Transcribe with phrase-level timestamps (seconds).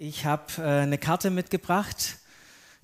[0.00, 2.18] Ich habe äh, eine Karte mitgebracht,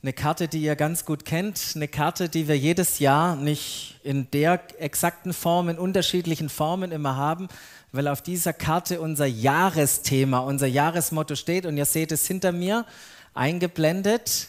[0.02, 4.28] eine Karte, die ihr ganz gut kennt, eine Karte, die wir jedes Jahr nicht in
[4.32, 7.46] der exakten Form, in unterschiedlichen Formen immer haben,
[7.92, 12.84] weil auf dieser Karte unser Jahresthema, unser Jahresmotto steht und ihr seht es hinter mir
[13.32, 14.48] eingeblendet,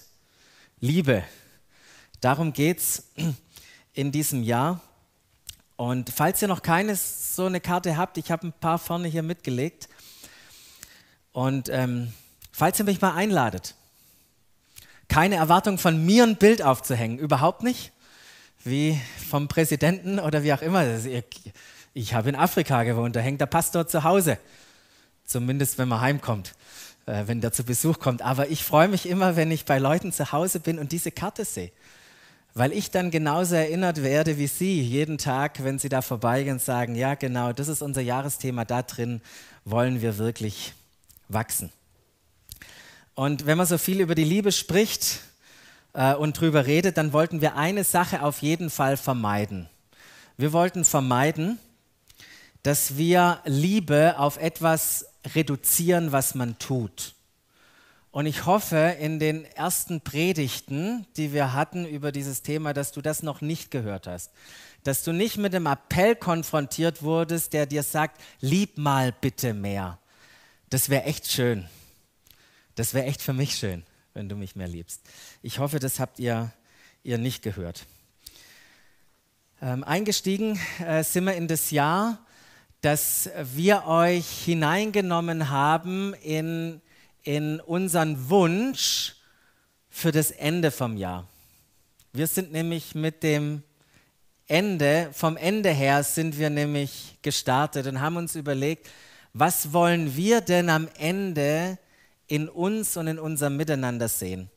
[0.79, 1.23] Liebe.
[2.19, 3.03] Darum geht es
[3.93, 4.81] in diesem Jahr.
[5.75, 9.21] Und falls ihr noch keine so eine Karte habt, ich habe ein paar vorne hier
[9.21, 9.87] mitgelegt.
[11.31, 12.11] Und ähm,
[12.57, 13.75] Falls ihr mich mal einladet,
[15.09, 17.91] keine Erwartung von mir ein Bild aufzuhängen, überhaupt nicht,
[18.63, 18.97] wie
[19.29, 20.85] vom Präsidenten oder wie auch immer.
[21.93, 24.37] Ich habe in Afrika gewohnt, da hängt der Pastor zu Hause,
[25.25, 26.53] zumindest wenn man heimkommt,
[27.07, 28.21] äh, wenn der zu Besuch kommt.
[28.21, 31.43] Aber ich freue mich immer, wenn ich bei Leuten zu Hause bin und diese Karte
[31.43, 31.73] sehe,
[32.53, 36.61] weil ich dann genauso erinnert werde wie Sie jeden Tag, wenn Sie da vorbeigehen und
[36.61, 39.19] sagen, ja genau, das ist unser Jahresthema, da drin
[39.65, 40.71] wollen wir wirklich
[41.27, 41.69] wachsen.
[43.15, 45.21] Und wenn man so viel über die Liebe spricht
[45.93, 49.69] äh, und drüber redet, dann wollten wir eine Sache auf jeden Fall vermeiden.
[50.37, 51.57] Wir wollten vermeiden,
[52.61, 57.13] dass wir Liebe auf etwas reduzieren, was man tut.
[58.11, 63.01] Und ich hoffe, in den ersten Predigten, die wir hatten über dieses Thema, dass du
[63.01, 64.31] das noch nicht gehört hast.
[64.83, 69.99] Dass du nicht mit dem Appell konfrontiert wurdest, der dir sagt, lieb mal bitte mehr.
[70.69, 71.65] Das wäre echt schön.
[72.75, 75.01] Das wäre echt für mich schön, wenn du mich mehr liebst.
[75.41, 76.51] Ich hoffe, das habt ihr,
[77.03, 77.85] ihr nicht gehört.
[79.61, 82.19] Ähm, eingestiegen äh, sind wir in das Jahr,
[82.81, 86.81] dass wir euch hineingenommen haben in,
[87.23, 89.15] in unseren Wunsch
[89.89, 91.27] für das Ende vom Jahr.
[92.11, 93.63] Wir sind nämlich mit dem
[94.47, 98.89] Ende, vom Ende her sind wir nämlich gestartet und haben uns überlegt,
[99.31, 101.77] was wollen wir denn am Ende
[102.27, 104.49] in uns und in unserem Miteinander sehen.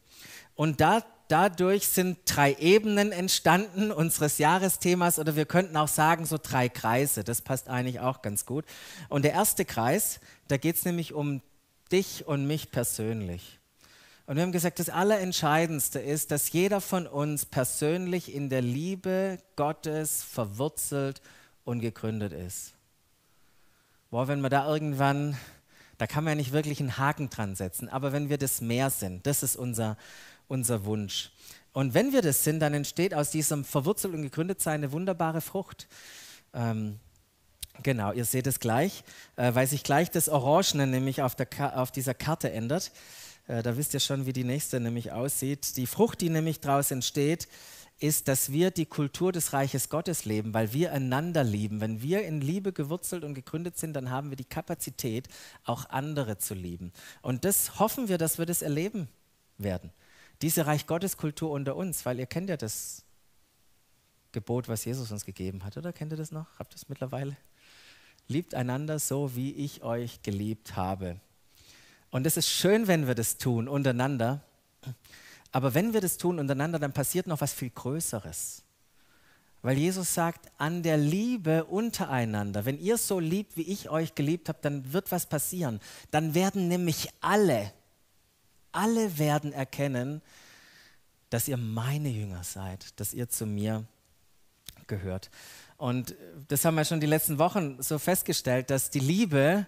[0.55, 6.39] Und da, dadurch sind drei Ebenen entstanden unseres Jahresthemas oder wir könnten auch sagen so
[6.43, 7.25] drei Kreise.
[7.25, 8.65] Das passt eigentlich auch ganz gut.
[9.09, 11.43] Und der erste Kreis, da geht es nämlich um
[11.93, 13.59] dich und mich persönlich.
[14.27, 19.39] Und wir haben gesagt, das Allerentscheidendste ist, dass jeder von uns persönlich in der Liebe
[19.57, 21.23] Gottes verwurzelt
[21.65, 22.75] und gegründet ist.
[24.11, 25.37] Boah, wenn wir da irgendwann
[25.99, 27.89] da kann man ja nicht wirklich einen Haken dran setzen.
[27.89, 29.97] Aber wenn wir das mehr sind, das ist unser,
[30.47, 31.33] unser Wunsch.
[31.73, 35.41] Und wenn wir das sind, dann entsteht aus diesem verwurzelt und gegründet sein eine wunderbare
[35.41, 35.89] Frucht.
[36.55, 36.99] Ähm,
[37.83, 39.05] genau, ihr seht es gleich,
[39.37, 41.37] äh, weil sich gleich das Orangene nämlich auf,
[41.75, 42.93] auf dieser Karte ändert.
[43.49, 45.77] Äh, da wisst ihr schon, wie die nächste nämlich aussieht.
[45.77, 47.49] Die Frucht, die nämlich daraus entsteht,
[48.01, 51.81] ist, dass wir die Kultur des Reiches Gottes leben, weil wir einander lieben.
[51.81, 55.29] Wenn wir in Liebe gewurzelt und gegründet sind, dann haben wir die Kapazität,
[55.65, 56.93] auch andere zu lieben.
[57.23, 59.09] Und das hoffen wir, dass wir das erleben
[59.57, 59.91] werden.
[60.43, 63.05] Diese Reich Gottes Kultur unter uns, weil ihr kennt ja das
[64.31, 66.47] Gebot, was Jesus uns gegeben hat, oder kennt ihr das noch?
[66.59, 67.37] Habt ihr es mittlerweile?
[68.29, 71.19] Liebt einander so, wie ich euch geliebt habe.
[72.11, 74.43] Und es ist schön, wenn wir das tun untereinander.
[75.53, 78.63] Aber wenn wir das tun untereinander, dann passiert noch was viel Größeres.
[79.63, 84.49] Weil Jesus sagt, an der Liebe untereinander, wenn ihr so liebt, wie ich euch geliebt
[84.49, 85.81] habe, dann wird was passieren.
[86.11, 87.73] Dann werden nämlich alle,
[88.71, 90.23] alle werden erkennen,
[91.31, 93.85] dass ihr meine Jünger seid, dass ihr zu mir
[94.87, 95.31] gehört.
[95.77, 96.15] Und
[96.49, 99.67] das haben wir schon die letzten Wochen so festgestellt, dass die Liebe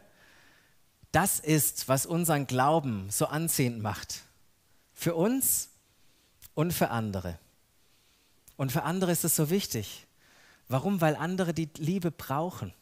[1.13, 4.23] das ist, was unseren Glauben so anziehend macht.
[4.93, 5.70] Für uns
[6.55, 7.39] und für andere.
[8.57, 10.07] Und für andere ist es so wichtig.
[10.69, 11.01] Warum?
[11.01, 12.73] Weil andere die Liebe brauchen.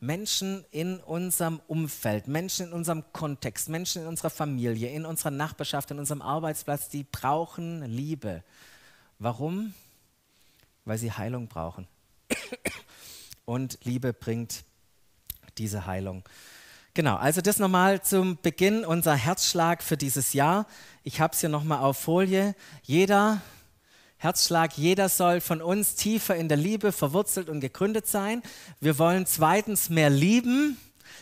[0.00, 5.92] Menschen in unserem Umfeld, Menschen in unserem Kontext, Menschen in unserer Familie, in unserer Nachbarschaft,
[5.92, 8.42] in unserem Arbeitsplatz, die brauchen Liebe.
[9.20, 9.74] Warum?
[10.84, 11.86] Weil sie Heilung brauchen.
[13.44, 14.64] Und Liebe bringt
[15.58, 16.24] diese Heilung.
[16.94, 20.66] Genau, also das nochmal zum Beginn, unser Herzschlag für dieses Jahr.
[21.04, 22.54] Ich habe es hier nochmal auf Folie.
[22.84, 23.42] Jeder
[24.18, 28.40] Herzschlag, jeder soll von uns tiefer in der Liebe verwurzelt und gegründet sein.
[28.78, 30.76] Wir wollen zweitens mehr lieben,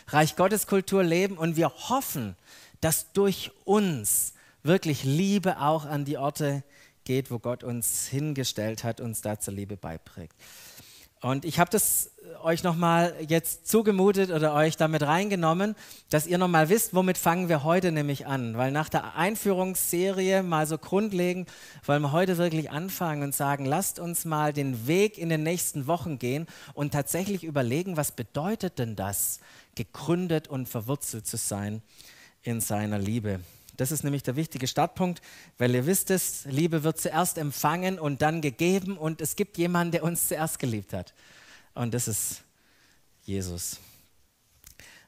[0.07, 2.35] Reich Gottes Kultur leben und wir hoffen,
[2.79, 6.63] dass durch uns wirklich Liebe auch an die Orte
[7.03, 10.35] geht, wo Gott uns hingestellt hat, uns da zur Liebe beiprägt.
[11.21, 12.11] Und ich habe das
[12.43, 15.75] euch nochmal jetzt zugemutet oder euch damit reingenommen,
[16.09, 18.57] dass ihr nochmal wisst, womit fangen wir heute nämlich an.
[18.57, 21.49] Weil nach der Einführungsserie mal so grundlegend
[21.85, 25.85] wollen wir heute wirklich anfangen und sagen, lasst uns mal den Weg in den nächsten
[25.85, 29.39] Wochen gehen und tatsächlich überlegen, was bedeutet denn das,
[29.75, 31.83] gegründet und verwurzelt zu sein
[32.41, 33.39] in seiner Liebe.
[33.81, 35.23] Das ist nämlich der wichtige Startpunkt,
[35.57, 39.91] weil ihr wisst es, Liebe wird zuerst empfangen und dann gegeben und es gibt jemanden,
[39.91, 41.15] der uns zuerst geliebt hat.
[41.73, 42.43] Und das ist
[43.23, 43.79] Jesus.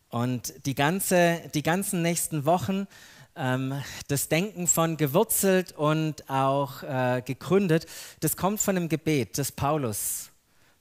[0.10, 2.88] Und die, ganze, die ganzen nächsten Wochen,
[3.36, 7.86] ähm, das Denken von gewurzelt und auch äh, gegründet,
[8.22, 10.32] das kommt von einem Gebet, das Paulus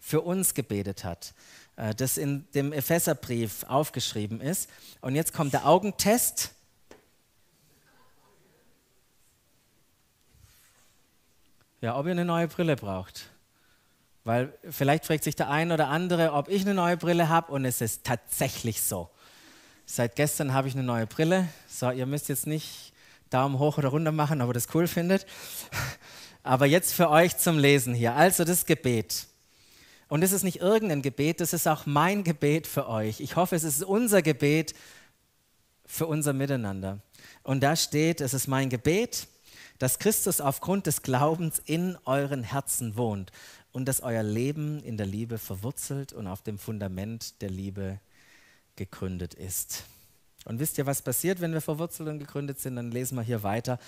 [0.01, 1.35] für uns gebetet hat,
[1.77, 4.71] äh, das in dem Epheserbrief aufgeschrieben ist.
[5.03, 6.55] Und jetzt kommt der Augentest.
[11.83, 13.29] Ja, ob ihr eine neue Brille braucht.
[14.23, 17.65] Weil vielleicht fragt sich der ein oder andere, ob ich eine neue Brille habe und
[17.65, 19.11] es ist tatsächlich so.
[19.85, 21.49] Seit gestern habe ich eine neue Brille.
[21.67, 22.93] So, ihr müsst jetzt nicht
[23.31, 25.27] Daumen hoch oder runter machen, ob ihr das cool findet.
[26.45, 28.15] Aber jetzt für euch zum Lesen hier.
[28.15, 29.27] Also das Gebet.
[30.07, 33.19] Und es ist nicht irgendein Gebet, das ist auch mein Gebet für euch.
[33.19, 34.73] Ich hoffe, es ist unser Gebet
[35.85, 37.01] für unser Miteinander.
[37.43, 39.27] Und da steht, es ist mein Gebet,
[39.83, 43.33] dass Christus aufgrund des Glaubens in euren Herzen wohnt
[43.73, 47.99] und dass euer Leben in der Liebe verwurzelt und auf dem Fundament der Liebe
[48.77, 49.83] gegründet ist.
[50.45, 52.77] Und wisst ihr, was passiert, wenn wir verwurzelt und gegründet sind?
[52.77, 53.81] Dann lesen wir hier weiter.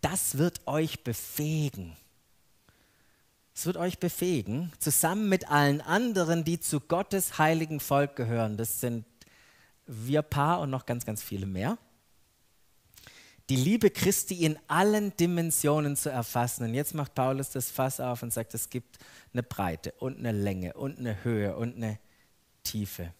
[0.00, 1.98] Das wird euch befähigen.
[3.54, 8.56] Es wird euch befähigen, zusammen mit allen anderen, die zu Gottes heiligen Volk gehören.
[8.56, 9.04] Das sind
[9.86, 11.76] wir Paar und noch ganz, ganz viele mehr.
[13.48, 16.64] Die Liebe Christi in allen Dimensionen zu erfassen.
[16.64, 18.98] Und jetzt macht Paulus das Fass auf und sagt, es gibt
[19.32, 21.98] eine Breite und eine Länge und eine Höhe und eine
[22.62, 23.12] Tiefe.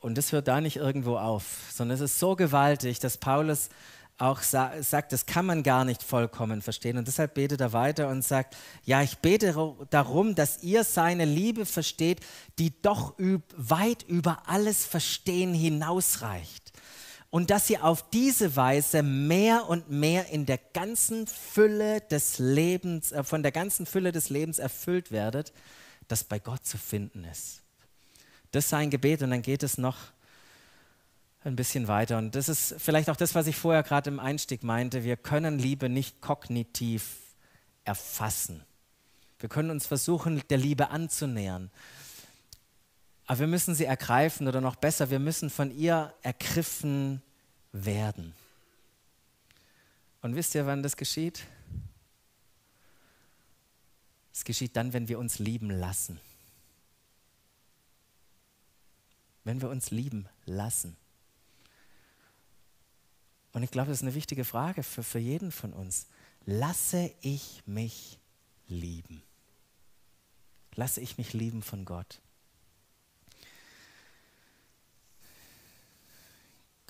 [0.00, 3.68] Und das hört da nicht irgendwo auf, sondern es ist so gewaltig, dass Paulus
[4.20, 6.98] auch sa sagt, das kann man gar nicht vollkommen verstehen.
[6.98, 9.54] Und deshalb betet er weiter und sagt, ja, ich bete
[9.88, 12.20] darum, dass ihr seine Liebe versteht,
[12.58, 13.14] die doch
[13.56, 16.69] weit über alles Verstehen hinausreicht.
[17.30, 23.12] Und dass ihr auf diese Weise mehr und mehr in der ganzen Fülle des Lebens,
[23.12, 25.52] äh, von der ganzen Fülle des Lebens erfüllt werdet,
[26.08, 27.62] das bei Gott zu finden ist.
[28.50, 29.96] Das ist sein Gebet und dann geht es noch
[31.44, 32.18] ein bisschen weiter.
[32.18, 35.04] Und das ist vielleicht auch das, was ich vorher gerade im Einstieg meinte.
[35.04, 37.16] Wir können Liebe nicht kognitiv
[37.84, 38.62] erfassen.
[39.38, 41.70] Wir können uns versuchen, der Liebe anzunähern.
[43.30, 47.22] Aber wir müssen sie ergreifen oder noch besser, wir müssen von ihr ergriffen
[47.70, 48.34] werden.
[50.20, 51.44] Und wisst ihr, wann das geschieht?
[54.32, 56.18] Es geschieht dann, wenn wir uns lieben lassen
[59.44, 60.96] wenn wir uns lieben lassen.
[63.52, 66.06] Und ich glaube, das ist eine wichtige Frage für, für jeden von uns.
[66.46, 68.18] Lasse ich mich
[68.68, 69.22] lieben?
[70.74, 72.20] Lasse ich mich lieben von Gott?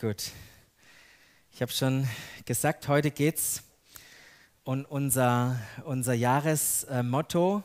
[0.01, 0.31] Gut.
[1.53, 2.09] Ich habe schon
[2.47, 3.63] gesagt, heute geht es
[4.65, 7.63] um unser, unser Jahresmotto,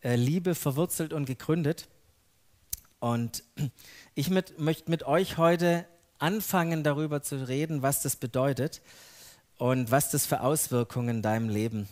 [0.00, 1.88] äh, Liebe verwurzelt und gegründet.
[3.00, 3.42] Und
[4.14, 5.84] ich möchte mit euch heute
[6.20, 8.80] anfangen, darüber zu reden, was das bedeutet
[9.58, 11.88] und was das für Auswirkungen in deinem Leben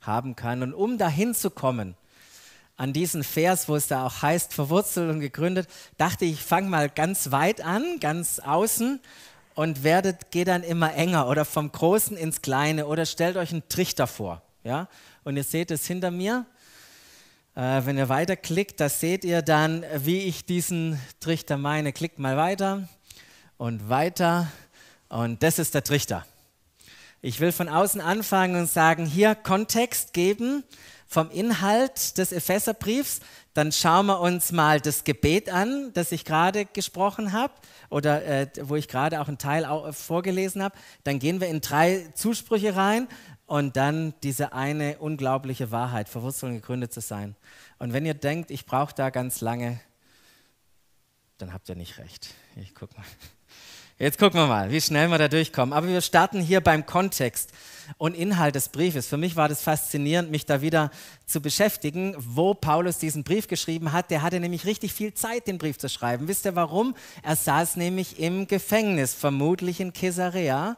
[0.00, 0.62] haben kann.
[0.62, 1.98] Und um dahin zu kommen,
[2.78, 6.88] an diesen Vers, wo es da auch heißt, verwurzelt und gegründet, dachte ich, fange mal
[6.88, 9.00] ganz weit an, ganz außen
[9.54, 13.68] und werdet, geht dann immer enger oder vom Großen ins Kleine oder stellt euch einen
[13.68, 14.42] Trichter vor.
[14.62, 14.88] Ja?
[15.24, 16.46] Und ihr seht es hinter mir,
[17.56, 21.92] äh, wenn ihr weiterklickt, da seht ihr dann, wie ich diesen Trichter meine.
[21.92, 22.88] Klickt mal weiter
[23.56, 24.46] und weiter
[25.08, 26.24] und das ist der Trichter.
[27.22, 30.62] Ich will von außen anfangen und sagen, hier Kontext geben
[31.08, 33.20] vom Inhalt des Epheserbriefs.
[33.54, 37.54] Dann schauen wir uns mal das Gebet an, das ich gerade gesprochen habe
[37.88, 40.76] oder äh, wo ich gerade auch einen Teil auch vorgelesen habe.
[41.02, 43.08] Dann gehen wir in drei Zusprüche rein
[43.46, 47.34] und dann diese eine unglaubliche Wahrheit, verwurzelt und gegründet zu sein.
[47.78, 49.80] Und wenn ihr denkt, ich brauche da ganz lange,
[51.38, 52.34] dann habt ihr nicht recht.
[52.56, 53.06] Ich guck mal.
[53.98, 55.72] Jetzt gucken wir mal, wie schnell wir da durchkommen.
[55.72, 57.52] Aber wir starten hier beim Kontext
[57.96, 59.06] und Inhalt des Briefes.
[59.06, 60.90] Für mich war das faszinierend, mich da wieder
[61.26, 64.10] zu beschäftigen, wo Paulus diesen Brief geschrieben hat.
[64.10, 66.28] Der hatte nämlich richtig viel Zeit, den Brief zu schreiben.
[66.28, 66.94] Wisst ihr warum?
[67.22, 70.76] Er saß nämlich im Gefängnis, vermutlich in Caesarea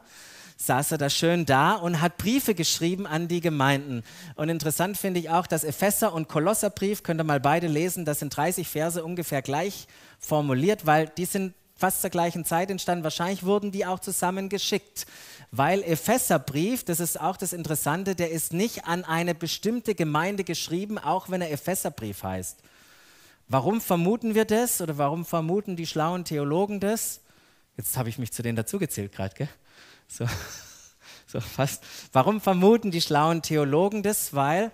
[0.61, 4.03] saß er da schön da und hat Briefe geschrieben an die Gemeinden.
[4.35, 8.19] Und interessant finde ich auch, dass Epheser- und Kolosserbrief, könnt ihr mal beide lesen, das
[8.19, 9.87] sind 30 Verse ungefähr gleich
[10.19, 13.03] formuliert, weil die sind fast zur gleichen Zeit entstanden.
[13.03, 15.07] Wahrscheinlich wurden die auch zusammen geschickt.
[15.49, 20.97] Weil Epheserbrief, das ist auch das Interessante, der ist nicht an eine bestimmte Gemeinde geschrieben,
[20.97, 22.59] auch wenn er Epheserbrief heißt.
[23.47, 27.19] Warum vermuten wir das oder warum vermuten die schlauen Theologen das?
[27.75, 29.49] Jetzt habe ich mich zu denen dazugezählt gerade, gell?
[30.07, 30.25] So,
[31.27, 31.83] so fast.
[32.13, 34.33] Warum vermuten die schlauen Theologen das?
[34.35, 34.71] Weil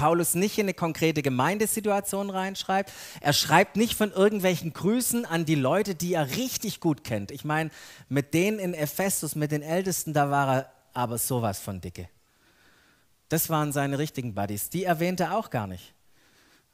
[0.00, 2.90] Paulus nicht in eine konkrete Gemeindesituation reinschreibt.
[3.20, 7.30] Er schreibt nicht von irgendwelchen Grüßen an die Leute, die er richtig gut kennt.
[7.30, 7.68] Ich meine,
[8.08, 12.08] mit denen in Ephesus, mit den Ältesten, da war er aber sowas von dicke.
[13.28, 14.70] Das waren seine richtigen Buddies.
[14.70, 15.92] Die erwähnt er auch gar nicht.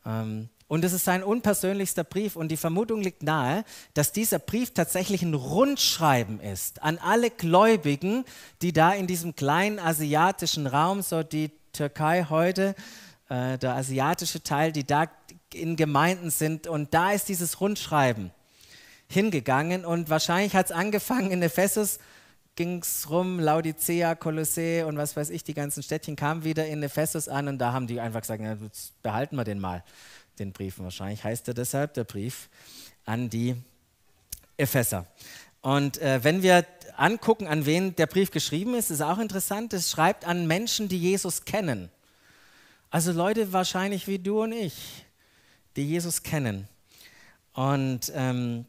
[0.05, 3.65] Ähm, und es ist sein unpersönlichster Brief und die Vermutung liegt nahe,
[3.95, 8.25] dass dieser Brief tatsächlich ein Rundschreiben ist an alle Gläubigen,
[8.63, 12.75] die da in diesem kleinen asiatischen Raum, so die Türkei heute,
[13.29, 15.07] äh, der asiatische Teil, die da
[15.53, 16.67] in Gemeinden sind.
[16.67, 18.31] Und da ist dieses Rundschreiben
[19.09, 21.99] hingegangen und wahrscheinlich hat es angefangen in Ephesus
[22.57, 26.83] ging es rum, Laodicea, Kolossee und was weiß ich, die ganzen Städtchen kamen wieder in
[26.83, 28.57] Ephesus an und da haben die einfach gesagt, ja,
[29.03, 29.85] behalten wir den mal,
[30.39, 30.79] den Brief.
[30.79, 32.49] wahrscheinlich heißt er deshalb der Brief
[33.05, 33.57] an die
[34.57, 35.07] Epheser.
[35.61, 36.65] Und äh, wenn wir
[36.97, 39.75] angucken, an wen der Brief geschrieben ist, ist auch interessant.
[39.75, 41.91] Es schreibt an Menschen, die Jesus kennen.
[42.91, 45.05] Also Leute wahrscheinlich wie du und ich,
[45.77, 46.69] die Jesus kennen.
[47.53, 48.67] Und ähm,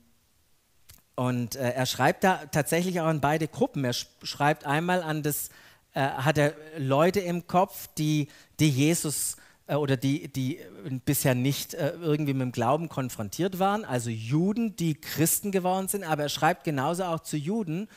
[1.18, 3.84] und äh, er schreibt da tatsächlich auch an beide Gruppen.
[3.84, 5.50] Er schreibt einmal an das,
[5.96, 8.28] äh, hat er Leute im Kopf, die,
[8.60, 10.60] die Jesus äh, oder die, die
[11.06, 16.04] bisher nicht äh, irgendwie mit dem Glauben konfrontiert waren, also Juden, die Christen geworden sind,
[16.04, 17.88] aber er schreibt genauso auch zu Juden,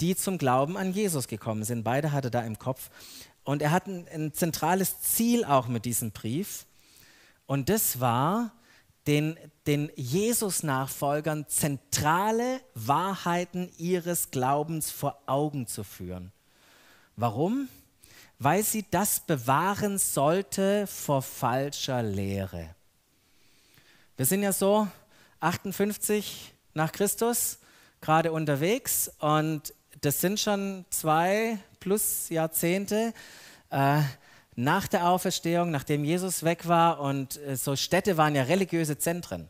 [0.00, 1.84] die zum Glauben an Jesus gekommen sind.
[1.84, 2.88] Beide hat er da im Kopf.
[3.44, 6.66] Und er hat ein, ein zentrales Ziel auch mit diesem Brief.
[7.46, 8.52] Und das war,
[9.06, 16.32] den, den Jesus-Nachfolgern zentrale Wahrheiten ihres Glaubens vor Augen zu führen.
[17.16, 17.68] Warum?
[18.38, 22.74] Weil sie das bewahren sollte vor falscher Lehre.
[24.16, 24.86] Wir sind ja so
[25.40, 27.58] 58 nach Christus
[28.00, 33.14] gerade unterwegs und das sind schon zwei plus Jahrzehnte.
[33.70, 34.00] Äh,
[34.54, 39.48] nach der Auferstehung, nachdem Jesus weg war und äh, so Städte waren ja religiöse Zentren.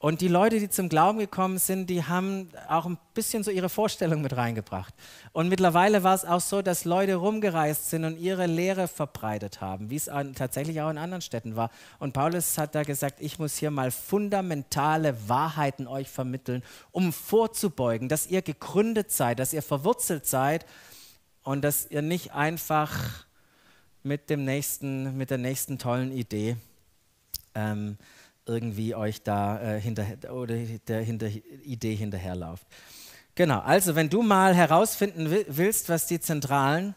[0.00, 3.68] Und die Leute, die zum Glauben gekommen sind, die haben auch ein bisschen so ihre
[3.68, 4.94] Vorstellung mit reingebracht.
[5.32, 9.90] Und mittlerweile war es auch so, dass Leute rumgereist sind und ihre Lehre verbreitet haben,
[9.90, 11.70] wie es tatsächlich auch in anderen Städten war.
[11.98, 16.62] Und Paulus hat da gesagt, ich muss hier mal fundamentale Wahrheiten euch vermitteln,
[16.92, 20.64] um vorzubeugen, dass ihr gegründet seid, dass ihr verwurzelt seid
[21.42, 23.26] und dass ihr nicht einfach
[24.04, 26.56] mit, dem nächsten, mit der nächsten tollen Idee
[27.56, 27.98] ähm,
[28.48, 31.28] irgendwie euch da äh, hinter, oder der hinter,
[31.64, 32.66] Idee hinterherlauft.
[33.34, 36.96] Genau, also wenn du mal herausfinden willst, was die zentralen,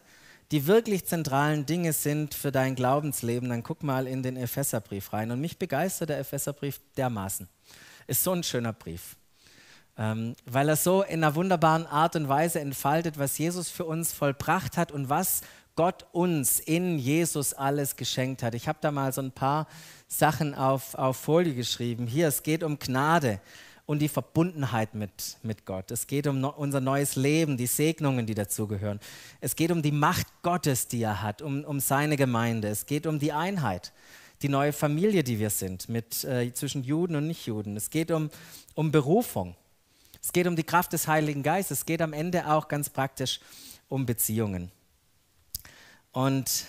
[0.51, 5.31] die wirklich zentralen Dinge sind für dein Glaubensleben, dann guck mal in den Epheserbrief rein.
[5.31, 7.47] Und mich begeistert der Epheserbrief dermaßen.
[8.07, 9.15] Ist so ein schöner Brief.
[9.97, 14.11] Ähm, weil er so in einer wunderbaren Art und Weise entfaltet, was Jesus für uns
[14.11, 15.41] vollbracht hat und was
[15.81, 18.53] Gott uns in Jesus alles geschenkt hat.
[18.53, 19.65] Ich habe da mal so ein paar
[20.07, 22.05] Sachen auf, auf Folie geschrieben.
[22.05, 23.41] Hier, es geht um Gnade
[23.87, 25.89] und die Verbundenheit mit, mit Gott.
[25.89, 28.99] Es geht um no, unser neues Leben, die Segnungen, die dazugehören.
[29.39, 32.67] Es geht um die Macht Gottes, die er hat, um, um seine Gemeinde.
[32.67, 33.91] Es geht um die Einheit,
[34.43, 37.75] die neue Familie, die wir sind, mit, äh, zwischen Juden und Nichtjuden.
[37.75, 38.29] Es geht um,
[38.75, 39.55] um Berufung.
[40.21, 41.79] Es geht um die Kraft des Heiligen Geistes.
[41.79, 43.39] Es geht am Ende auch ganz praktisch
[43.89, 44.71] um Beziehungen.
[46.11, 46.65] Und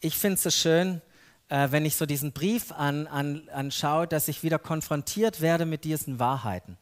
[0.00, 1.02] ich finde es so schön,
[1.48, 5.84] äh, wenn ich so diesen Brief an, an, anschaue, dass ich wieder konfrontiert werde mit
[5.84, 6.78] diesen Wahrheiten.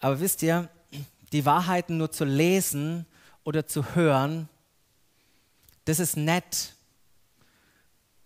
[0.00, 0.68] Aber wisst ihr,
[1.32, 3.06] die Wahrheiten nur zu lesen
[3.44, 4.48] oder zu hören,
[5.84, 6.74] das ist nett,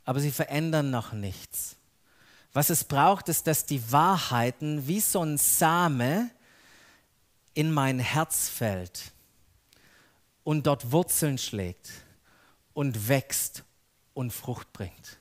[0.05, 1.77] aber sie verändern noch nichts.
[2.53, 6.31] Was es braucht, ist, dass die Wahrheiten wie so ein Same
[7.55, 9.13] in mein Herz fällt
[10.45, 11.91] und dort Wurzeln schlägt
[12.75, 13.65] und wächst
[14.15, 15.19] und Frucht bringt.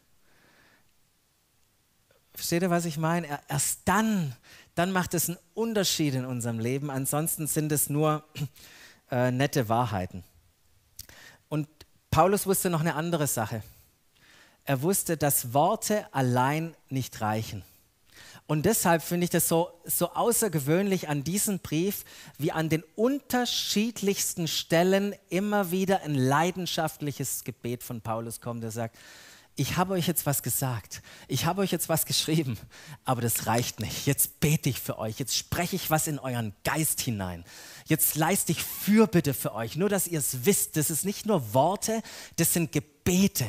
[2.33, 3.39] Versteht ihr, was ich meine?
[3.47, 4.35] Erst dann,
[4.75, 6.89] dann macht es einen Unterschied in unserem Leben.
[6.89, 8.23] Ansonsten sind es nur
[9.11, 10.23] äh, nette Wahrheiten.
[11.49, 11.67] Und
[12.09, 13.63] Paulus wusste noch eine andere Sache.
[14.63, 17.63] Er wusste, dass Worte allein nicht reichen.
[18.51, 22.03] Und deshalb finde ich das so, so außergewöhnlich an diesem Brief,
[22.37, 28.97] wie an den unterschiedlichsten Stellen immer wieder ein leidenschaftliches Gebet von Paulus kommt, der sagt,
[29.55, 32.57] ich habe euch jetzt was gesagt, ich habe euch jetzt was geschrieben,
[33.05, 34.05] aber das reicht nicht.
[34.05, 37.45] Jetzt bete ich für euch, jetzt spreche ich was in euren Geist hinein.
[37.85, 40.75] Jetzt leiste ich Fürbitte für euch, nur dass ihr es wisst.
[40.75, 42.01] Das ist nicht nur Worte,
[42.35, 43.47] das sind Gebete,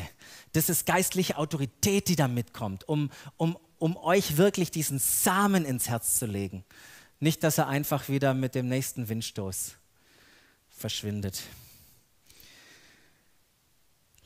[0.52, 5.88] das ist geistliche Autorität, die da mitkommt, um, um um euch wirklich diesen Samen ins
[5.88, 6.64] Herz zu legen.
[7.18, 9.72] Nicht, dass er einfach wieder mit dem nächsten Windstoß
[10.70, 11.42] verschwindet.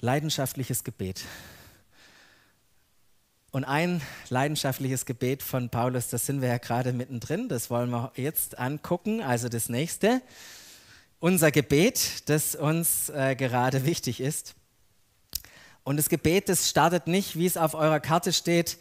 [0.00, 1.24] Leidenschaftliches Gebet.
[3.50, 8.12] Und ein leidenschaftliches Gebet von Paulus, das sind wir ja gerade mittendrin, das wollen wir
[8.14, 9.22] jetzt angucken.
[9.22, 10.20] Also das nächste,
[11.18, 14.54] unser Gebet, das uns äh, gerade wichtig ist.
[15.82, 18.76] Und das Gebet, das startet nicht, wie es auf eurer Karte steht,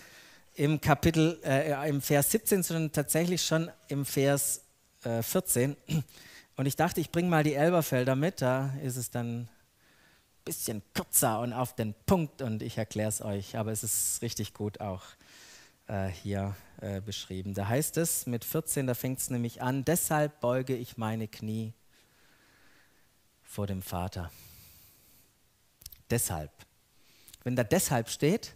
[0.55, 4.61] im Kapitel, äh, im Vers 17, sondern tatsächlich schon im Vers
[5.03, 5.75] äh, 14.
[6.55, 9.49] Und ich dachte, ich bringe mal die Elberfelder mit, da ist es dann ein
[10.45, 14.53] bisschen kürzer und auf den Punkt und ich erkläre es euch, aber es ist richtig
[14.53, 15.03] gut auch
[15.87, 17.53] äh, hier äh, beschrieben.
[17.53, 21.73] Da heißt es mit 14, da fängt es nämlich an, deshalb beuge ich meine Knie
[23.43, 24.31] vor dem Vater.
[26.09, 26.51] Deshalb.
[27.43, 28.54] Wenn da deshalb steht,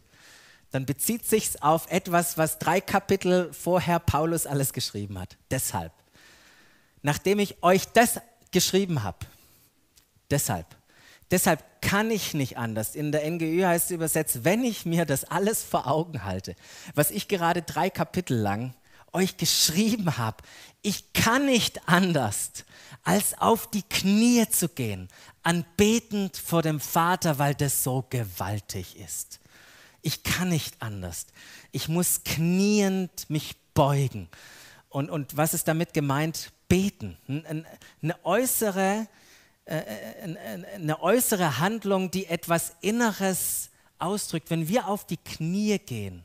[0.71, 5.37] dann bezieht sich auf etwas, was drei Kapitel vorher Paulus alles geschrieben hat.
[5.49, 5.91] Deshalb.
[7.01, 8.19] Nachdem ich euch das
[8.51, 9.25] geschrieben habe.
[10.29, 10.67] Deshalb.
[11.31, 12.95] Deshalb kann ich nicht anders.
[12.95, 16.55] In der NGÜ heißt es übersetzt, wenn ich mir das alles vor Augen halte,
[16.95, 18.73] was ich gerade drei Kapitel lang
[19.13, 20.37] euch geschrieben habe,
[20.81, 22.51] ich kann nicht anders,
[23.03, 25.07] als auf die Knie zu gehen,
[25.43, 29.39] anbetend vor dem Vater, weil das so gewaltig ist.
[30.01, 31.27] Ich kann nicht anders.
[31.71, 34.29] Ich muss kniend mich beugen.
[34.89, 36.51] Und, und was ist damit gemeint?
[36.67, 37.17] Beten.
[37.27, 39.07] Eine äußere,
[39.65, 44.49] äh, äh, eine äußere Handlung, die etwas Inneres ausdrückt.
[44.49, 46.23] Wenn wir auf die Knie gehen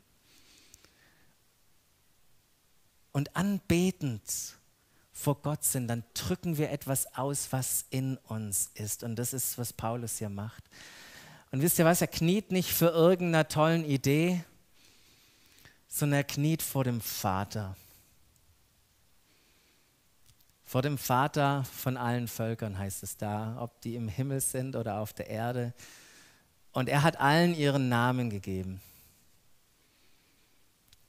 [3.12, 4.22] und anbetend
[5.12, 9.02] vor Gott sind, dann drücken wir etwas aus, was in uns ist.
[9.02, 10.64] Und das ist, was Paulus hier macht.
[11.54, 14.42] Und wisst ihr was, er kniet nicht für irgendeiner tollen Idee,
[15.86, 17.76] sondern er kniet vor dem Vater.
[20.64, 24.98] Vor dem Vater von allen Völkern heißt es da, ob die im Himmel sind oder
[24.98, 25.74] auf der Erde.
[26.72, 28.80] Und er hat allen ihren Namen gegeben.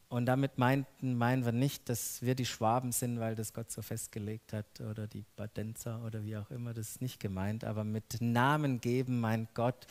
[0.10, 3.82] Und damit meinten, meinen wir nicht, dass wir die Schwaben sind, weil das Gott so
[3.82, 7.64] festgelegt hat, oder die Badenzer oder wie auch immer, das ist nicht gemeint.
[7.64, 9.88] Aber mit Namen geben meint Gott,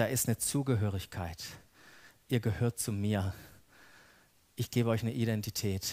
[0.00, 1.44] da ist eine Zugehörigkeit.
[2.28, 3.34] Ihr gehört zu mir.
[4.56, 5.92] Ich gebe euch eine Identität.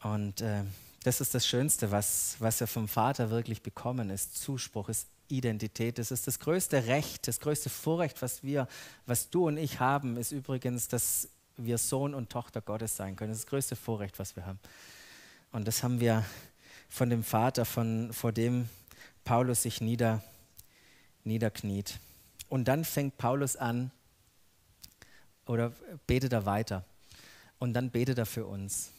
[0.00, 0.62] Und äh,
[1.02, 5.98] das ist das Schönste, was, was wir vom Vater wirklich bekommen, ist Zuspruch, ist Identität.
[5.98, 8.68] Das ist das größte Recht, das größte Vorrecht, was wir,
[9.06, 13.32] was du und ich haben, ist übrigens, dass wir Sohn und Tochter Gottes sein können.
[13.32, 14.60] Das ist das größte Vorrecht, was wir haben.
[15.50, 16.24] Und das haben wir
[16.88, 18.68] von dem Vater, von, vor dem
[19.24, 20.22] Paulus sich nieder,
[21.24, 21.98] niederkniet.
[22.48, 23.90] Und dann fängt Paulus an
[25.46, 25.72] oder
[26.06, 26.84] betet er weiter.
[27.58, 28.92] Und dann betet er für uns.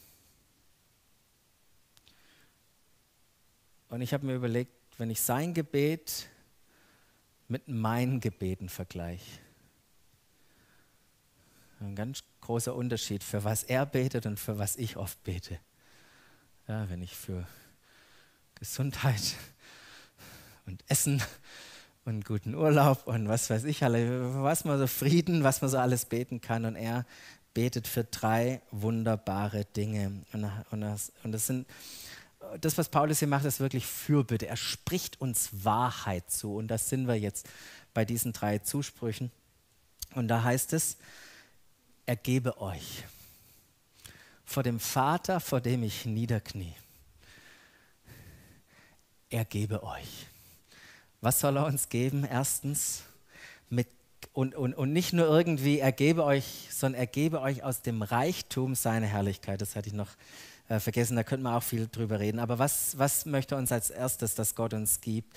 [3.89, 6.29] Und ich habe mir überlegt, wenn ich sein Gebet
[7.47, 9.39] mit meinen Gebeten vergleiche,
[11.79, 15.59] ein ganz großer Unterschied, für was er betet und für was ich oft bete.
[16.67, 17.47] Ja, wenn ich für
[18.55, 19.35] Gesundheit
[20.65, 21.23] und Essen
[22.09, 26.05] und guten Urlaub und was weiß ich was man so Frieden, was man so alles
[26.05, 26.65] beten kann.
[26.65, 27.05] Und er
[27.53, 30.23] betet für drei wunderbare Dinge.
[30.33, 31.67] Und, und, das, und das sind
[32.61, 34.47] das, was Paulus hier macht, ist wirklich Fürbitte.
[34.47, 36.55] Er spricht uns Wahrheit zu.
[36.55, 37.47] Und das sind wir jetzt
[37.93, 39.31] bei diesen drei Zusprüchen.
[40.15, 40.97] Und da heißt es,
[42.07, 43.03] ergebe euch
[44.45, 46.73] vor dem Vater, vor dem ich niederknie.
[49.29, 50.28] Ergebe euch.
[51.21, 52.25] Was soll er uns geben?
[52.29, 53.03] Erstens,
[53.69, 53.87] mit,
[54.31, 59.07] und, und, und nicht nur irgendwie ergebe euch, sondern ergebe euch aus dem Reichtum seiner
[59.07, 59.61] Herrlichkeit.
[59.61, 60.09] Das hatte ich noch
[60.69, 62.39] äh, vergessen, da könnte man auch viel drüber reden.
[62.39, 65.35] Aber was, was möchte uns als erstes, dass Gott uns gibt?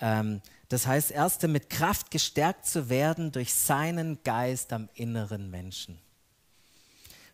[0.00, 5.98] Ähm, das heißt, erste, mit Kraft gestärkt zu werden durch seinen Geist am inneren Menschen.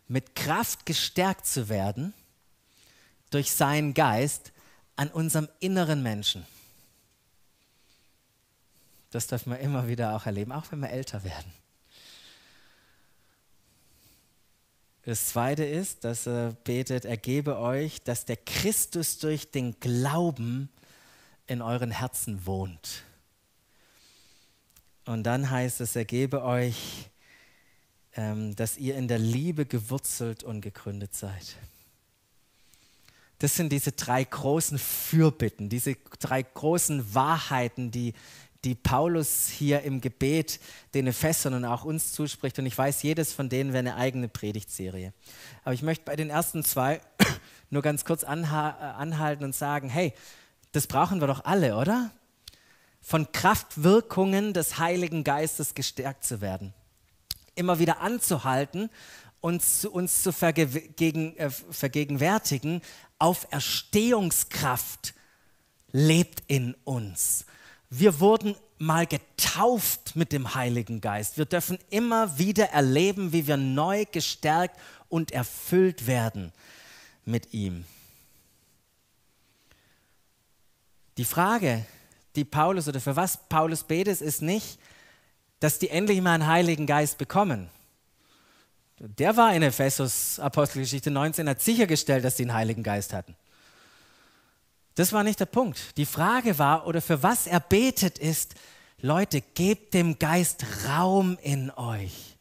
[0.07, 2.13] Mit Kraft gestärkt zu werden
[3.29, 4.51] durch seinen Geist
[4.95, 6.45] an unserem inneren Menschen.
[9.13, 11.53] Das dürfen wir immer wieder auch erleben, auch wenn wir älter werden.
[15.05, 20.67] Das zweite ist, dass er betet, ergebe euch, dass der Christus durch den Glauben
[21.45, 23.03] in euren Herzen wohnt.
[25.05, 27.11] Und dann heißt es, ergebe euch,
[28.15, 31.55] ähm, dass ihr in der Liebe gewurzelt und gegründet seid.
[33.39, 38.13] Das sind diese drei großen Fürbitten, diese drei großen Wahrheiten, die
[38.63, 40.59] die Paulus hier im Gebet
[40.93, 42.57] den Ephesern und auch uns zuspricht.
[42.59, 45.13] Und ich weiß, jedes von denen wäre eine eigene Predigtserie.
[45.63, 47.01] Aber ich möchte bei den ersten zwei
[47.69, 50.13] nur ganz kurz anhalten und sagen, hey,
[50.71, 52.11] das brauchen wir doch alle, oder?
[53.01, 56.73] Von Kraftwirkungen des Heiligen Geistes gestärkt zu werden.
[57.55, 58.89] Immer wieder anzuhalten
[59.59, 62.81] zu, uns zu vergegen, äh, vergegenwärtigen,
[63.19, 65.13] Auferstehungskraft
[65.91, 67.45] lebt in uns.
[67.95, 71.37] Wir wurden mal getauft mit dem Heiligen Geist.
[71.37, 74.79] Wir dürfen immer wieder erleben, wie wir neu gestärkt
[75.09, 76.51] und erfüllt werden
[77.23, 77.85] mit ihm.
[81.17, 81.85] Die Frage,
[82.35, 84.79] die Paulus oder für was Paulus betet, ist nicht,
[85.59, 87.69] dass die endlich mal einen Heiligen Geist bekommen.
[88.97, 93.35] Der war in Ephesus Apostelgeschichte 19, hat sichergestellt, dass sie einen Heiligen Geist hatten.
[94.95, 95.97] Das war nicht der Punkt.
[95.97, 98.55] Die Frage war, oder für was er betet, ist,
[98.99, 102.37] Leute, gebt dem Geist Raum in euch.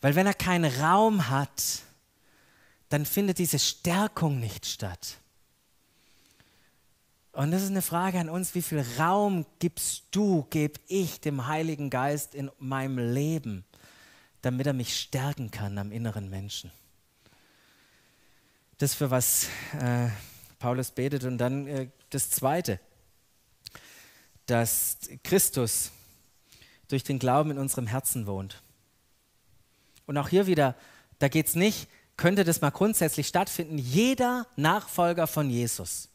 [0.00, 1.82] Weil wenn er keinen Raum hat,
[2.88, 5.18] dann findet diese Stärkung nicht statt.
[7.32, 11.46] Und das ist eine Frage an uns, wie viel Raum gibst du, gebe ich dem
[11.46, 13.64] Heiligen Geist in meinem Leben,
[14.42, 16.72] damit er mich stärken kann am inneren Menschen.
[18.78, 19.46] Das für was
[19.80, 20.08] äh,
[20.58, 21.24] Paulus betet.
[21.24, 22.80] Und dann äh, das Zweite,
[24.46, 25.92] dass Christus
[26.88, 28.62] durch den Glauben in unserem Herzen wohnt.
[30.06, 30.74] Und auch hier wieder,
[31.18, 33.78] da geht es nicht, könnte das mal grundsätzlich stattfinden.
[33.78, 36.08] Jeder Nachfolger von Jesus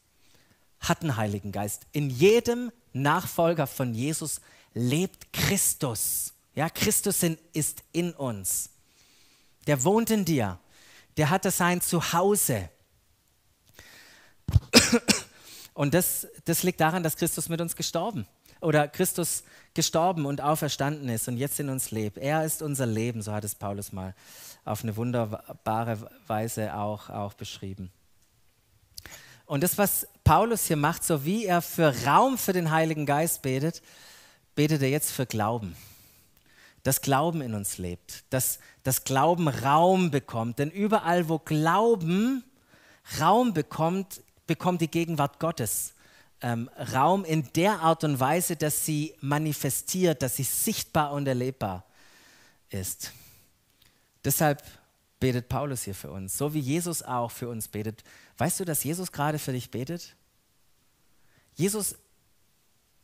[0.79, 1.83] hat einen Heiligen Geist.
[1.91, 4.41] In jedem Nachfolger von Jesus
[4.73, 6.33] lebt Christus.
[6.55, 8.69] Ja, Christus ist in uns.
[9.65, 10.59] Der wohnt in dir.
[11.17, 12.69] Der hatte sein Zuhause.
[15.73, 18.27] Und das, das liegt daran, dass Christus mit uns gestorben
[18.61, 22.17] oder Christus gestorben und auferstanden ist und jetzt in uns lebt.
[22.17, 24.13] Er ist unser Leben, so hat es Paulus mal
[24.65, 27.91] auf eine wunderbare Weise auch, auch beschrieben.
[29.45, 33.41] Und das, was Paulus hier macht, so wie er für Raum für den Heiligen Geist
[33.41, 33.81] betet,
[34.55, 35.75] betet er jetzt für Glauben.
[36.83, 40.59] Dass Glauben in uns lebt, dass das Glauben Raum bekommt.
[40.59, 42.43] Denn überall, wo Glauben
[43.19, 45.93] Raum bekommt, bekommt die Gegenwart Gottes
[46.41, 51.85] ähm, Raum in der Art und Weise, dass sie manifestiert, dass sie sichtbar und erlebbar
[52.69, 53.11] ist.
[54.23, 54.61] Deshalb
[55.19, 58.03] betet Paulus hier für uns, so wie Jesus auch für uns betet.
[58.37, 60.15] Weißt du, dass Jesus gerade für dich betet?
[61.55, 61.95] Jesus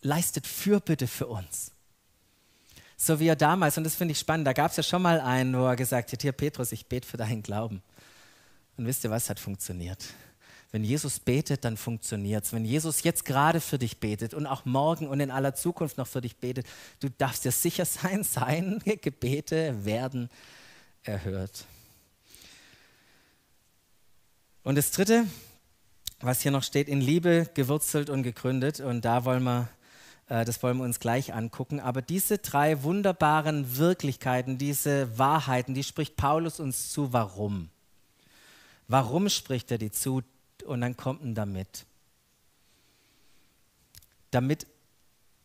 [0.02, 1.71] leistet Fürbitte für uns.
[2.97, 5.21] So wie er damals, und das finde ich spannend, da gab es ja schon mal
[5.21, 7.82] einen, wo er gesagt hat, hier Petrus, ich bete für deinen Glauben.
[8.75, 10.06] Und wisst ihr was, hat funktioniert.
[10.71, 12.53] Wenn Jesus betet, dann funktioniert es.
[12.53, 16.08] Wenn Jesus jetzt gerade für dich betet und auch morgen und in aller Zukunft noch
[16.08, 16.67] für dich betet,
[16.99, 20.29] du darfst dir sicher sein, seine Gebete werden
[21.03, 21.65] erhört.
[24.63, 25.25] Und das Dritte,
[26.19, 28.79] was hier noch steht, in Liebe gewurzelt und gegründet.
[28.79, 29.69] Und da wollen wir,
[30.27, 31.79] äh, das wollen wir uns gleich angucken.
[31.79, 37.12] Aber diese drei wunderbaren Wirklichkeiten, diese Wahrheiten, die spricht Paulus uns zu.
[37.12, 37.69] Warum?
[38.88, 40.21] Warum spricht er die zu?
[40.63, 41.85] Und dann kommt ein damit.
[44.31, 44.67] Damit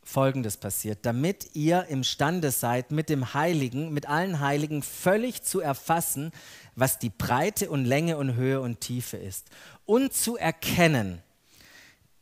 [0.03, 6.31] Folgendes passiert, damit ihr imstande seid, mit dem Heiligen, mit allen Heiligen völlig zu erfassen,
[6.77, 9.49] was die Breite und Länge und Höhe und Tiefe ist
[9.87, 11.23] und zu erkennen,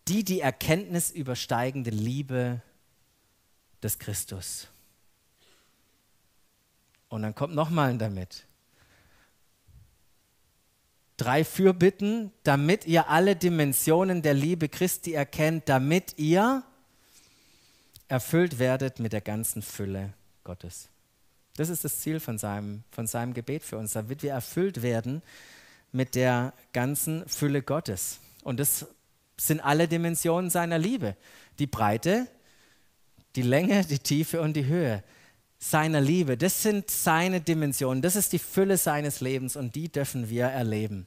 [0.07, 2.62] die die Erkenntnis übersteigende Liebe
[3.83, 4.68] des Christus.
[7.09, 8.46] Und dann kommt nochmal ein damit
[11.23, 16.65] drei Fürbitten, damit ihr alle Dimensionen der Liebe Christi erkennt, damit ihr
[18.09, 20.89] erfüllt werdet mit der ganzen Fülle Gottes.
[21.57, 25.23] Das ist das Ziel von seinem, von seinem Gebet für uns, damit wir erfüllt werden
[25.93, 28.19] mit der ganzen Fülle Gottes.
[28.43, 28.87] Und das
[29.37, 31.17] sind alle Dimensionen seiner Liebe.
[31.61, 32.27] Die Breite,
[33.37, 35.05] die Länge, die Tiefe und die Höhe
[35.59, 36.37] seiner Liebe.
[36.37, 38.03] Das sind seine Dimensionen.
[38.03, 41.07] Das ist die Fülle seines Lebens und die dürfen wir erleben.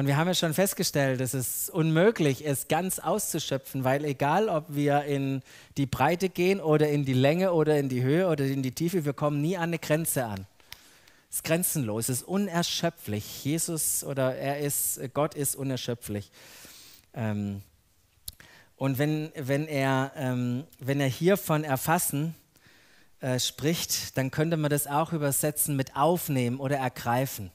[0.00, 4.64] Und wir haben ja schon festgestellt, dass es unmöglich ist, ganz auszuschöpfen, weil egal, ob
[4.70, 5.42] wir in
[5.76, 9.04] die Breite gehen oder in die Länge oder in die Höhe oder in die Tiefe,
[9.04, 10.46] wir kommen nie an eine Grenze an.
[11.28, 13.44] Es ist grenzenlos, es ist unerschöpflich.
[13.44, 16.30] Jesus oder er ist, Gott ist unerschöpflich.
[17.12, 17.60] Ähm,
[18.76, 22.34] und wenn, wenn, er, ähm, wenn er hier von erfassen
[23.20, 27.50] äh, spricht, dann könnte man das auch übersetzen mit aufnehmen oder ergreifen.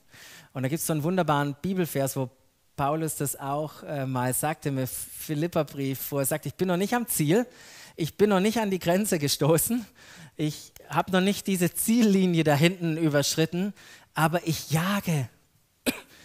[0.55, 2.29] Und da gibt es so einen wunderbaren Bibelvers, wo
[2.77, 6.93] Paulus das auch äh, mal sagte im Philipperbrief, wo er sagt, ich bin noch nicht
[6.93, 7.45] am Ziel,
[7.97, 9.85] ich bin noch nicht an die Grenze gestoßen,
[10.37, 13.73] ich habe noch nicht diese Ziellinie da hinten überschritten,
[14.13, 15.27] aber ich jage,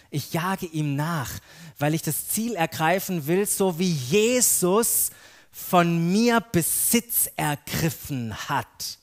[0.09, 1.29] ich jage ihm nach,
[1.77, 5.09] weil ich das Ziel ergreifen will, so wie Jesus
[5.51, 8.97] von mir Besitz ergriffen hat.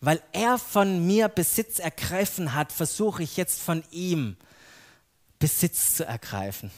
[0.00, 4.36] Weil er von mir Besitz ergriffen hat, versuche ich jetzt von ihm
[5.38, 6.70] Besitz zu ergreifen.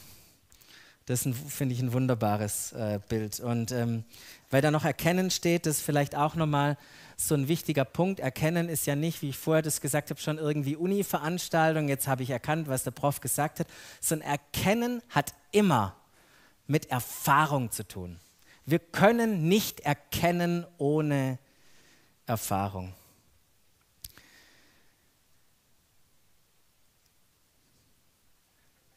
[1.07, 3.41] Das finde ich ein wunderbares äh, Bild.
[3.41, 4.05] Und ähm,
[4.51, 6.77] weil da noch Erkennen steht, das ist vielleicht auch nochmal
[7.17, 8.21] so ein wichtiger Punkt.
[8.21, 11.89] Erkennen ist ja nicht, wie ich vorher das gesagt habe, schon irgendwie Uni-Veranstaltung.
[11.89, 13.67] Jetzt habe ich erkannt, was der Prof gesagt hat.
[14.01, 15.97] Sondern Erkennen hat immer
[16.67, 18.19] mit Erfahrung zu tun.
[18.65, 21.39] Wir können nicht erkennen ohne
[22.27, 22.95] Erfahrung.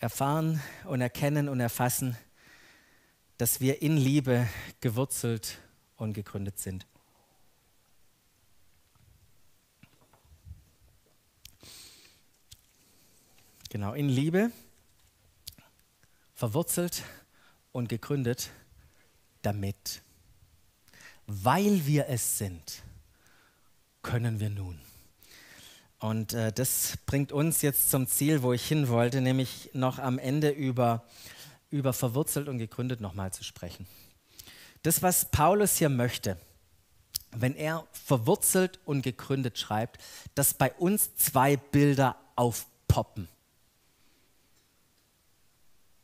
[0.06, 2.15] Erfahren und erkennen und erfassen,
[3.39, 4.48] dass wir in Liebe
[4.80, 5.58] gewurzelt
[5.96, 6.86] und gegründet sind.
[13.70, 14.52] Genau, in Liebe,
[16.36, 17.02] verwurzelt
[17.72, 18.52] und gegründet,
[19.41, 20.04] damit,
[21.26, 22.84] weil wir es sind,
[24.04, 24.80] können wir nun.
[25.99, 30.19] Und äh, das bringt uns jetzt zum Ziel, wo ich hin wollte, nämlich noch am
[30.19, 31.03] Ende über,
[31.69, 33.88] über verwurzelt und gegründet nochmal zu sprechen.
[34.84, 36.38] Das, was Paulus hier möchte,
[37.31, 39.99] wenn er verwurzelt und gegründet schreibt,
[40.36, 43.27] dass bei uns zwei Bilder aufpoppen.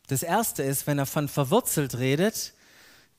[0.07, 2.53] Das erste ist, wenn er von verwurzelt redet,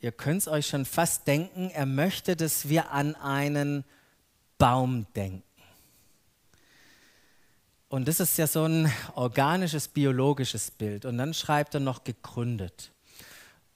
[0.01, 3.85] ihr könnt es euch schon fast denken, er möchte, dass wir an einen
[4.59, 5.43] Baum denken.
[7.93, 11.05] Und das ist ja so ein organisches, biologisches Bild.
[11.05, 12.91] Und dann schreibt er noch gegründet.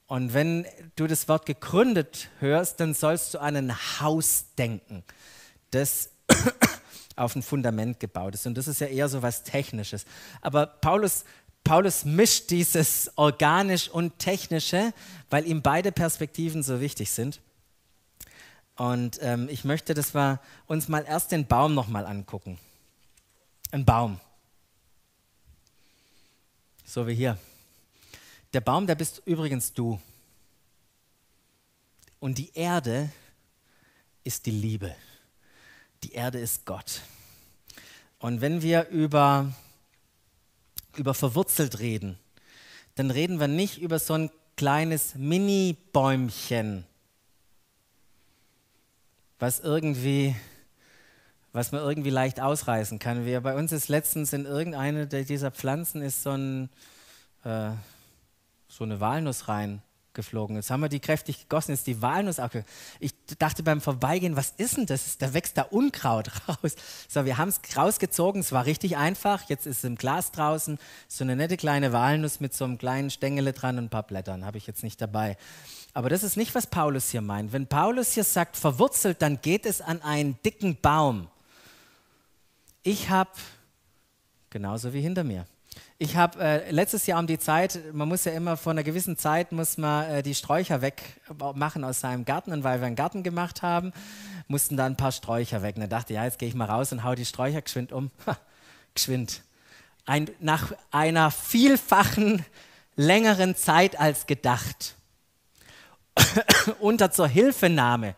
[0.07, 0.65] Und wenn
[0.97, 5.05] du das Wort gegründet hörst, dann sollst du an ein Haus denken,
[5.71, 6.09] das
[7.17, 8.47] auf ein Fundament gebaut ist.
[8.47, 10.07] Und das ist ja eher so was Technisches.
[10.41, 11.27] Aber Paulus,
[11.63, 14.95] Paulus mischt dieses organisch und technische,
[15.29, 17.43] weil ihm beide Perspektiven so wichtig sind.
[18.77, 22.59] Und ähm, ich möchte, dass wir uns mal erst den Baum nochmal angucken.
[23.71, 24.21] Ein Baum.
[26.85, 27.39] So wie hier.
[28.53, 30.01] Der Baum, der bist übrigens du.
[32.21, 33.11] Und die Erde
[34.25, 34.95] ist die Liebe.
[36.05, 37.03] Die Erde ist Gott.
[38.19, 39.53] Und wenn wir über,
[40.97, 42.19] über verwurzelt reden,
[42.95, 46.87] dann reden wir nicht über so ein kleines Mini-Bäumchen,
[49.39, 50.35] was irgendwie
[51.57, 53.25] was man irgendwie leicht ausreißen kann.
[53.25, 56.69] Wir, bei uns ist letztens in irgendeine dieser Pflanzen ist so, ein,
[57.45, 57.71] äh,
[58.69, 60.57] so eine Walnuss reingeflogen.
[60.57, 62.51] Jetzt haben wir die kräftig gegossen, ist die Walnuss auch.
[63.01, 65.17] Ich dachte beim Vorbeigehen, was ist denn das?
[65.17, 66.77] Da wächst da Unkraut raus.
[67.09, 69.49] So, wir haben es rausgezogen, es war richtig einfach.
[69.49, 73.09] Jetzt ist es im Glas draußen, so eine nette kleine Walnuss mit so einem kleinen
[73.09, 75.39] Stängel dran und ein paar Blättern, habe ich jetzt nicht dabei.
[75.95, 77.55] Aber das ist nicht, was Paulus hier meint.
[77.55, 81.29] Wenn Paulus hier sagt, verwurzelt, dann geht es an einen dicken Baum.
[82.87, 83.31] Ich habe,
[84.49, 85.45] genauso wie hinter mir,
[85.99, 89.19] ich habe äh, letztes Jahr um die Zeit, man muss ja immer vor einer gewissen
[89.19, 92.53] Zeit, muss man äh, die Sträucher wegmachen aus seinem Garten.
[92.53, 93.93] Und weil wir einen Garten gemacht haben,
[94.47, 95.75] mussten da ein paar Sträucher weg.
[95.75, 97.91] Und dann dachte ich, ja, jetzt gehe ich mal raus und hau die Sträucher geschwind
[97.91, 98.13] um.
[98.95, 99.43] Geschwind.
[100.05, 102.45] Ein, nach einer vielfachen,
[102.95, 104.95] längeren Zeit als gedacht.
[106.79, 108.15] Unter zur Hilfenahme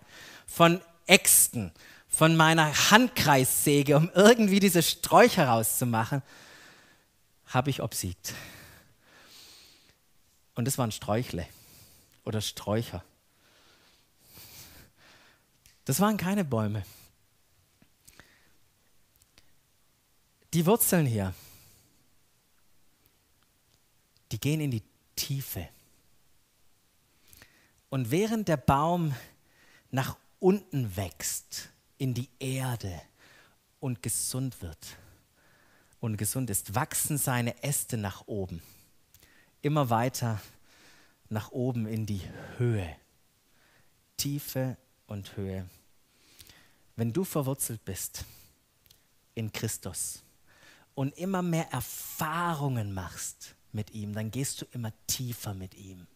[0.47, 1.73] von Äxten,
[2.19, 6.21] von meiner Handkreissäge, um irgendwie diese Sträucher rauszumachen,
[7.47, 8.35] habe ich obsiegt.
[10.57, 11.47] Und das waren Sträuchle
[12.25, 13.05] oder Sträucher.
[15.85, 16.85] Das waren keine Bäume.
[20.55, 21.33] Die Wurzeln hier,
[24.33, 24.83] die gehen in die
[25.15, 25.69] Tiefe.
[27.91, 29.15] Und während der Baum
[29.93, 33.01] nach unten wächst, in die Erde
[33.81, 34.97] und gesund wird
[36.01, 38.63] und gesund ist, wachsen seine Äste nach oben,
[39.63, 40.41] immer weiter
[41.29, 42.23] nach oben in die
[42.57, 42.97] Höhe,
[44.17, 45.69] Tiefe und Höhe.
[46.97, 48.25] Wenn du verwurzelt bist
[49.35, 50.23] in Christus
[50.95, 56.07] und immer mehr Erfahrungen machst mit ihm, dann gehst du immer tiefer mit ihm.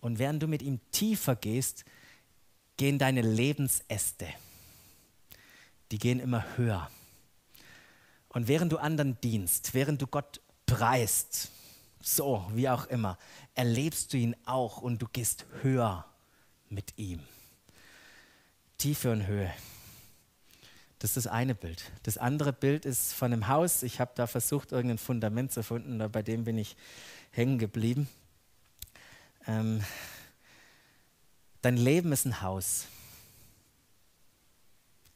[0.00, 1.84] Und während du mit ihm tiefer gehst,
[2.76, 4.26] gehen deine Lebensäste,
[5.90, 6.90] die gehen immer höher.
[8.28, 11.50] Und während du anderen dienst, während du Gott preist,
[12.00, 13.18] so, wie auch immer,
[13.54, 16.04] erlebst du ihn auch und du gehst höher
[16.68, 17.20] mit ihm.
[18.78, 19.52] Tiefe und Höhe.
[20.98, 21.90] Das ist das eine Bild.
[22.04, 23.82] Das andere Bild ist von einem Haus.
[23.82, 26.76] Ich habe da versucht, irgendein Fundament zu finden, bei dem bin ich
[27.30, 28.08] hängen geblieben.
[29.46, 29.82] Ähm,
[31.66, 32.86] dein Leben ist ein Haus.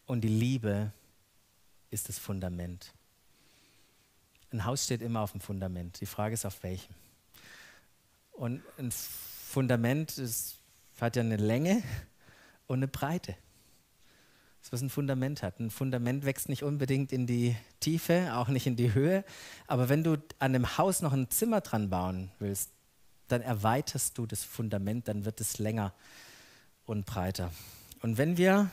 [0.05, 0.91] Und die Liebe
[1.93, 2.93] ist das Fundament.
[4.51, 6.01] Ein Haus steht immer auf dem Fundament.
[6.01, 6.93] Die Frage ist, auf welchem.
[8.33, 10.59] Und ein Fundament ist,
[11.01, 11.85] hat ja eine Länge
[12.67, 13.37] und eine Breite.
[14.59, 15.61] Das ist, was ein Fundament hat.
[15.61, 19.25] Ein Fundament wächst nicht unbedingt in die Tiefe, auch nicht in die Höhe.
[19.69, 22.71] Aber wenn du an einem Haus noch ein Zimmer dran bauen willst,
[23.29, 25.95] dann erweiterst du das Fundament, dann wird es länger
[26.91, 27.53] und breiter.
[28.03, 28.71] Und wenn wir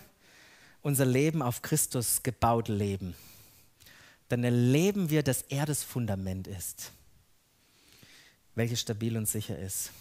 [0.82, 3.16] unser Leben auf Christus gebaut leben,
[4.30, 6.92] dann erleben wir, dass er das Fundament ist,
[8.56, 9.92] welches stabil und sicher ist.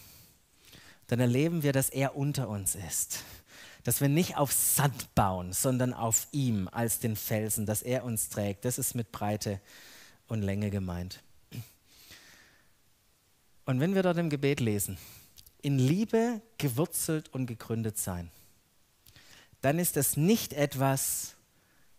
[1.06, 3.22] Dann erleben wir, dass er unter uns ist,
[3.84, 8.28] dass wir nicht auf Sand bauen, sondern auf ihm als den Felsen, dass er uns
[8.28, 8.64] trägt.
[8.64, 9.60] Das ist mit Breite
[10.26, 11.22] und Länge gemeint.
[13.64, 14.96] Und wenn wir dort im Gebet lesen,
[15.66, 18.30] in Liebe gewurzelt und gegründet sein,
[19.62, 21.34] dann ist es nicht etwas,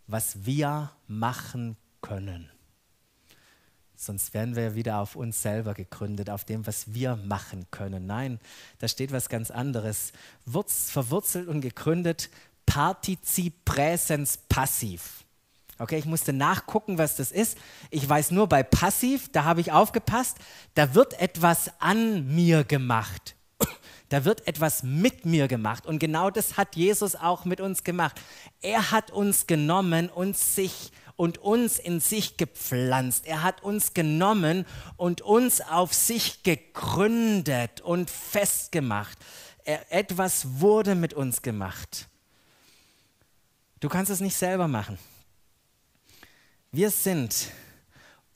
[0.07, 2.49] was wir machen können.
[3.93, 8.05] Sonst wären wir wieder auf uns selber gegründet, auf dem, was wir machen können.
[8.05, 8.39] Nein,
[8.79, 10.13] da steht was ganz anderes.
[10.45, 12.29] Wurz, verwurzelt und gegründet,
[12.65, 15.25] Partizip Präsens passiv.
[15.77, 17.57] Okay, ich musste nachgucken, was das ist.
[17.89, 20.37] Ich weiß nur bei passiv, da habe ich aufgepasst,
[20.73, 23.33] da wird etwas an mir gemacht.
[24.09, 25.85] Da wird etwas mit mir gemacht.
[25.85, 28.19] Und genau das hat Jesus auch mit uns gemacht.
[28.61, 33.25] Er hat uns genommen und sich und uns in sich gepflanzt.
[33.25, 34.65] Er hat uns genommen
[34.95, 39.17] und uns auf sich gegründet und festgemacht.
[39.65, 42.07] Er, etwas wurde mit uns gemacht.
[43.79, 44.97] Du kannst es nicht selber machen.
[46.71, 47.51] Wir sind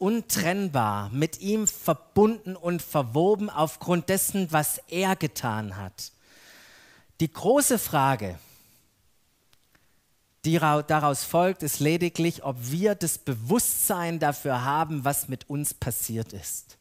[0.01, 6.11] untrennbar mit ihm verbunden und verwoben aufgrund dessen, was er getan hat.
[7.19, 8.39] Die große Frage,
[10.43, 16.33] die daraus folgt, ist lediglich, ob wir das Bewusstsein dafür haben, was mit uns passiert
[16.33, 16.79] ist.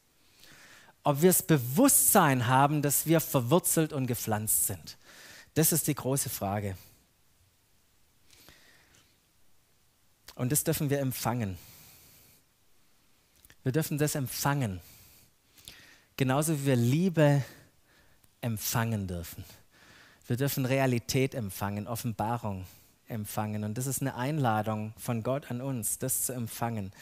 [1.02, 4.96] Ob wir das Bewusstsein haben, dass wir verwurzelt und gepflanzt sind.
[5.54, 6.74] Das ist die große Frage.
[10.36, 11.58] Und das dürfen wir empfangen.
[13.62, 14.80] Wir dürfen das empfangen.
[16.16, 17.44] Genauso wie wir Liebe
[18.40, 19.44] empfangen dürfen.
[20.26, 22.66] Wir dürfen Realität empfangen, Offenbarung
[23.08, 23.64] empfangen.
[23.64, 26.92] Und das ist eine Einladung von Gott an uns, das zu empfangen,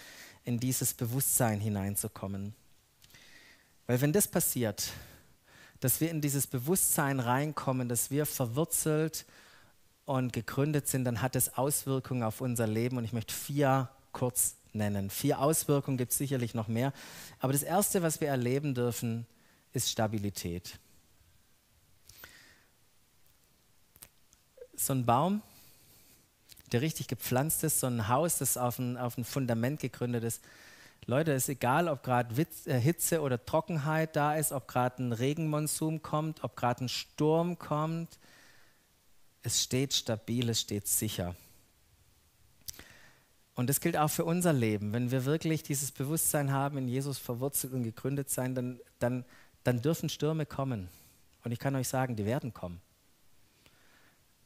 [0.44, 2.54] in dieses Bewusstsein hineinzukommen.
[3.86, 4.90] Weil wenn das passiert,
[5.80, 9.26] dass wir in dieses Bewusstsein reinkommen, dass wir verwurzelt
[10.06, 12.96] und gegründet sind, dann hat es Auswirkungen auf unser Leben.
[12.96, 15.10] Und ich möchte vier kurz nennen.
[15.10, 16.92] Vier Auswirkungen gibt es sicherlich noch mehr.
[17.40, 19.26] Aber das Erste, was wir erleben dürfen,
[19.72, 20.78] ist Stabilität.
[24.74, 25.42] So ein Baum,
[26.72, 30.42] der richtig gepflanzt ist, so ein Haus, das auf ein, auf ein Fundament gegründet ist.
[31.06, 32.34] Leute, es ist egal, ob gerade
[32.66, 37.58] äh, Hitze oder Trockenheit da ist, ob gerade ein Regenmonsum kommt, ob gerade ein Sturm
[37.58, 38.18] kommt.
[39.42, 41.34] Es steht stabil, es steht sicher.
[43.58, 44.92] Und das gilt auch für unser Leben.
[44.92, 49.24] Wenn wir wirklich dieses Bewusstsein haben, in Jesus verwurzelt und gegründet sein, dann, dann,
[49.64, 50.88] dann dürfen Stürme kommen.
[51.42, 52.80] Und ich kann euch sagen, die werden kommen.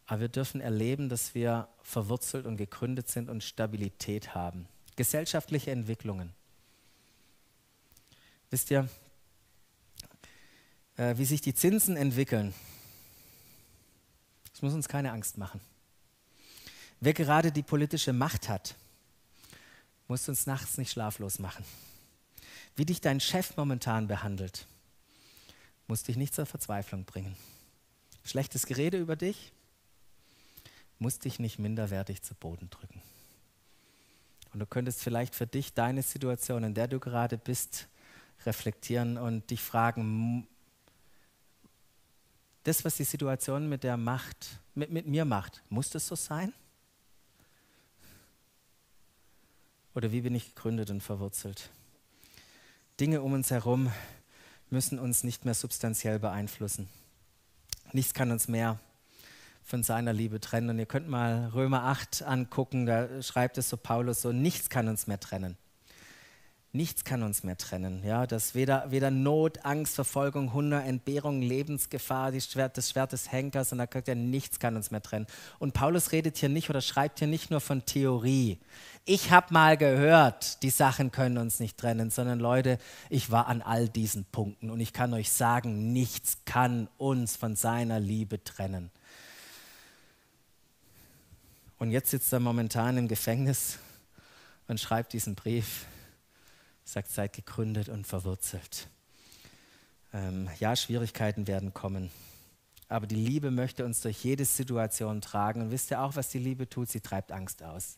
[0.07, 4.67] Aber wir dürfen erleben, dass wir verwurzelt und gegründet sind und Stabilität haben.
[4.97, 6.33] Gesellschaftliche Entwicklungen.
[8.49, 8.89] Wisst ihr,
[10.97, 12.55] äh, wie sich die Zinsen entwickeln?
[14.53, 15.61] Das muss uns keine Angst machen.
[17.01, 18.75] Wer gerade die politische Macht hat,
[20.13, 21.65] muss uns nachts nicht schlaflos machen.
[22.77, 24.67] Wie dich dein Chef momentan behandelt,
[25.87, 27.35] muss dich nicht zur Verzweiflung bringen.
[28.23, 29.53] Schlechtes Gerede über dich
[30.99, 33.01] muss dich nicht minderwertig zu Boden drücken.
[34.53, 37.89] Und du könntest vielleicht für dich deine Situation, in der du gerade bist,
[38.45, 40.47] reflektieren und dich fragen,
[42.65, 46.53] das, was die Situation mit der macht, mit, mit mir macht, muss das so sein?
[49.95, 51.71] Oder wie bin ich gegründet und verwurzelt?
[52.99, 53.93] Dinge um uns herum
[54.71, 56.89] müssen uns nicht mehr substanziell beeinflussen.
[57.93, 58.79] Nichts kann uns mehr
[59.63, 60.71] von seiner Liebe trennen.
[60.71, 64.89] Und ihr könnt mal Römer 8 angucken, da schreibt es so Paulus so, nichts kann
[64.89, 65.57] uns mehr trennen.
[66.75, 68.03] Nichts kann uns mehr trennen.
[68.03, 73.73] Ja, dass weder, weder Not, Angst, Verfolgung, Hunger, Entbehrung, Lebensgefahr, Schwert, das Schwert des Henkers
[73.73, 75.27] und da sagt er, nichts kann uns mehr trennen.
[75.59, 78.59] Und Paulus redet hier nicht oder schreibt hier nicht nur von Theorie.
[79.05, 82.79] Ich habe mal gehört, die Sachen können uns nicht trennen, sondern Leute,
[83.11, 87.55] ich war an all diesen Punkten und ich kann euch sagen, nichts kann uns von
[87.55, 88.91] seiner Liebe trennen.
[91.79, 93.79] Und jetzt sitzt er momentan im Gefängnis
[94.69, 95.85] und schreibt diesen Brief
[96.93, 98.89] sagt, seid gegründet und verwurzelt.
[100.13, 102.11] Ähm, ja, Schwierigkeiten werden kommen.
[102.89, 105.63] Aber die Liebe möchte uns durch jede Situation tragen.
[105.63, 106.91] Und wisst ihr auch, was die Liebe tut?
[106.91, 107.97] Sie treibt Angst aus.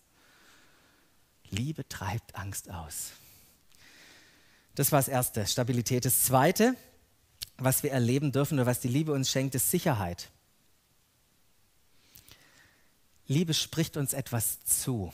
[1.51, 3.11] Liebe treibt Angst aus.
[4.76, 6.05] Das war das Erste, Stabilität.
[6.05, 6.76] Das Zweite,
[7.59, 10.30] was wir erleben dürfen oder was die Liebe uns schenkt, ist Sicherheit.
[13.26, 15.12] Liebe spricht uns etwas zu.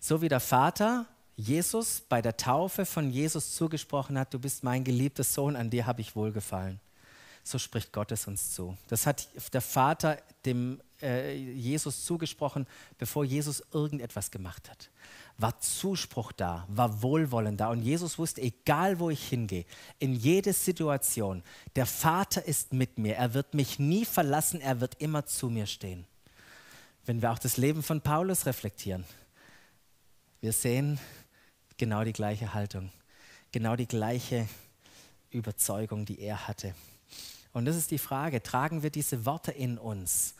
[0.00, 1.06] So wie der Vater
[1.40, 5.86] Jesus bei der Taufe von Jesus zugesprochen hat, du bist mein geliebter Sohn, an dir
[5.86, 6.80] habe ich wohlgefallen.
[7.42, 8.76] So spricht Gott es uns zu.
[8.88, 12.66] Das hat der Vater dem äh, Jesus zugesprochen,
[12.98, 14.90] bevor Jesus irgendetwas gemacht hat.
[15.38, 17.70] War Zuspruch da, war Wohlwollen da.
[17.70, 19.64] Und Jesus wusste, egal wo ich hingehe,
[19.98, 21.42] in jede Situation,
[21.76, 23.16] der Vater ist mit mir.
[23.16, 26.06] Er wird mich nie verlassen, er wird immer zu mir stehen.
[27.06, 29.04] Wenn wir auch das Leben von Paulus reflektieren,
[30.42, 30.98] wir sehen,
[31.80, 32.92] genau die gleiche Haltung,
[33.52, 34.46] genau die gleiche
[35.30, 36.74] Überzeugung, die er hatte.
[37.52, 40.34] Und das ist die Frage, tragen wir diese Worte in uns?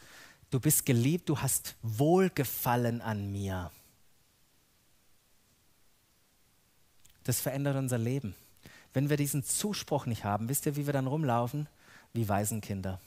[0.51, 3.73] Du bist geliebt, du hast Wohlgefallen an mir.
[7.25, 8.35] Das verändert unser Leben.
[8.93, 11.69] Wenn wir diesen Zuspruch nicht haben, wisst ihr, wie wir dann rumlaufen?
[12.13, 13.01] Wie Waisenkinder.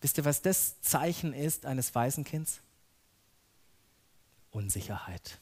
[0.00, 2.60] Wisst ihr, was das Zeichen ist eines Waisenkinds?
[4.50, 5.38] Unsicherheit.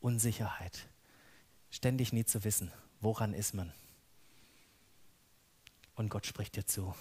[0.00, 0.86] Unsicherheit.
[1.70, 3.72] Ständig nie zu wissen, woran ist man.
[5.94, 6.94] Und Gott spricht dir zu.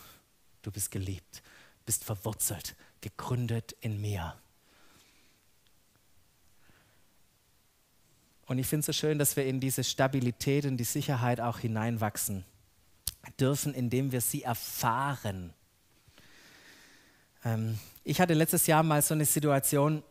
[0.62, 1.44] Du bist geliebt,
[1.86, 4.36] bist verwurzelt, gegründet in mir.
[8.48, 11.60] Und ich finde es so schön, dass wir in diese Stabilität und die Sicherheit auch
[11.60, 12.46] hineinwachsen
[13.40, 15.54] dürfen, indem wir sie erfahren.
[17.44, 20.02] Ähm, ich hatte letztes Jahr mal so eine Situation,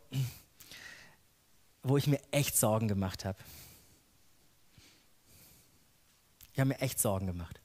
[1.89, 3.39] wo ich mir echt Sorgen gemacht habe.
[6.53, 7.61] Ich habe mir echt Sorgen gemacht.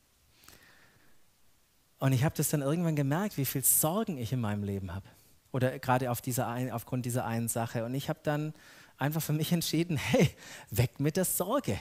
[1.99, 5.07] Und ich habe das dann irgendwann gemerkt, wie viel Sorgen ich in meinem Leben habe.
[5.51, 7.85] Oder gerade auf dieser ein, aufgrund dieser einen Sache.
[7.85, 8.53] Und ich habe dann
[8.97, 10.35] einfach für mich entschieden, hey,
[10.69, 11.79] weg mit der Sorge.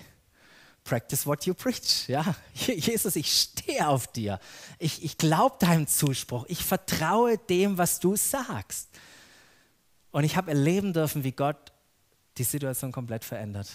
[0.84, 2.08] Practice what you preach.
[2.08, 4.40] Ja, Jesus, ich stehe auf dir.
[4.78, 6.46] Ich, ich glaube deinem Zuspruch.
[6.48, 8.88] Ich vertraue dem, was du sagst.
[10.10, 11.69] Und ich habe erleben dürfen, wie Gott
[12.40, 13.68] die Situation komplett verändert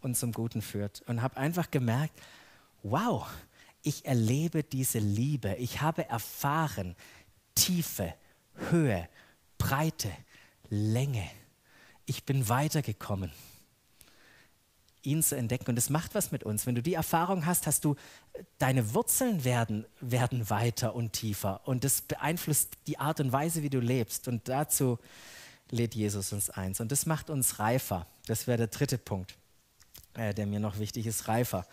[0.00, 1.02] und zum Guten führt.
[1.06, 2.18] Und habe einfach gemerkt,
[2.82, 3.28] wow,
[3.82, 5.54] ich erlebe diese Liebe.
[5.54, 6.96] Ich habe erfahren
[7.54, 8.12] Tiefe,
[8.70, 9.08] Höhe,
[9.56, 10.10] Breite,
[10.68, 11.30] Länge.
[12.06, 13.30] Ich bin weitergekommen,
[15.02, 15.70] ihn zu entdecken.
[15.70, 16.66] Und es macht was mit uns.
[16.66, 17.94] Wenn du die Erfahrung hast, hast du,
[18.58, 21.60] deine Wurzeln werden, werden weiter und tiefer.
[21.68, 24.26] Und das beeinflusst die Art und Weise, wie du lebst.
[24.26, 24.98] Und dazu
[25.70, 26.80] lädt Jesus uns eins.
[26.80, 28.06] Und das macht uns reifer.
[28.26, 29.36] Das wäre der dritte Punkt,
[30.14, 31.66] äh, der mir noch wichtig ist, reifer.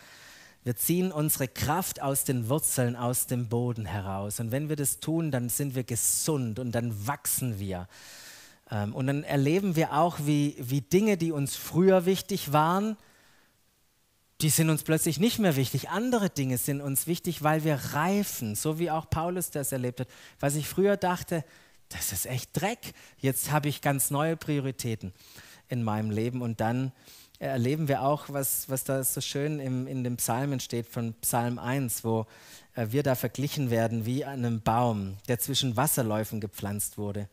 [0.63, 4.39] Wir ziehen unsere Kraft aus den Wurzeln, aus dem Boden heraus.
[4.39, 7.87] Und wenn wir das tun, dann sind wir gesund und dann wachsen wir.
[8.71, 12.97] Ähm, und dann erleben wir auch, wie, wie Dinge, die uns früher wichtig waren,
[14.41, 15.89] die sind uns plötzlich nicht mehr wichtig.
[15.89, 20.07] Andere Dinge sind uns wichtig, weil wir reifen, so wie auch Paulus das erlebt hat.
[20.39, 21.45] Was ich früher dachte,
[21.89, 22.93] das ist echt Dreck.
[23.19, 25.13] Jetzt habe ich ganz neue Prioritäten
[25.69, 26.41] in meinem Leben.
[26.41, 26.91] Und dann
[27.39, 31.59] erleben wir auch, was, was da so schön im, in den Psalmen steht, von Psalm
[31.59, 32.25] 1, wo
[32.75, 37.29] äh, wir da verglichen werden wie einem Baum, der zwischen Wasserläufen gepflanzt wurde.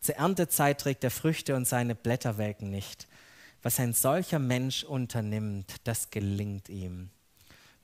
[0.00, 3.06] Zur Erntezeit trägt er Früchte und seine Blätter welken nicht.
[3.62, 7.10] Was ein solcher Mensch unternimmt, das gelingt ihm.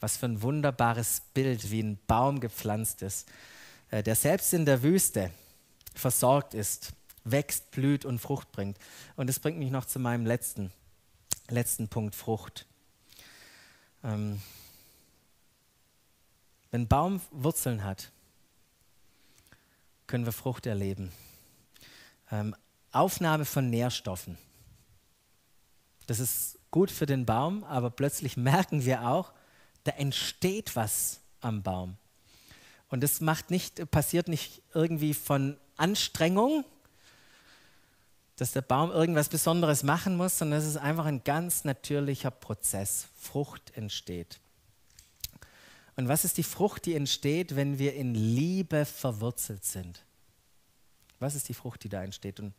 [0.01, 3.29] Was für ein wunderbares Bild, wie ein Baum gepflanzt ist,
[3.91, 5.31] äh, der selbst in der Wüste
[5.99, 6.93] versorgt ist,
[7.25, 8.79] wächst, blüht und Frucht bringt.
[9.17, 10.73] Und das bringt mich noch zu meinem letzten,
[11.49, 12.67] letzten Punkt, Frucht.
[14.05, 14.41] Ähm,
[16.71, 18.11] wenn ein Baum Wurzeln hat,
[20.07, 21.13] können wir Frucht erleben.
[22.31, 22.55] Ähm,
[22.93, 24.39] Aufnahme von Nährstoffen.
[26.07, 29.33] Das ist gut für den Baum, aber plötzlich merken wir auch,
[29.85, 31.97] da entsteht was am Baum.
[32.89, 36.65] Und das macht nicht, passiert nicht irgendwie von Anstrengung,
[38.37, 43.09] dass der Baum irgendwas Besonderes machen muss, sondern es ist einfach ein ganz natürlicher Prozess.
[43.19, 44.39] Frucht entsteht.
[45.97, 50.03] Und was ist die Frucht, die entsteht, wenn wir in Liebe verwurzelt sind?
[51.19, 52.39] Was ist die Frucht, die da entsteht?
[52.39, 52.53] Und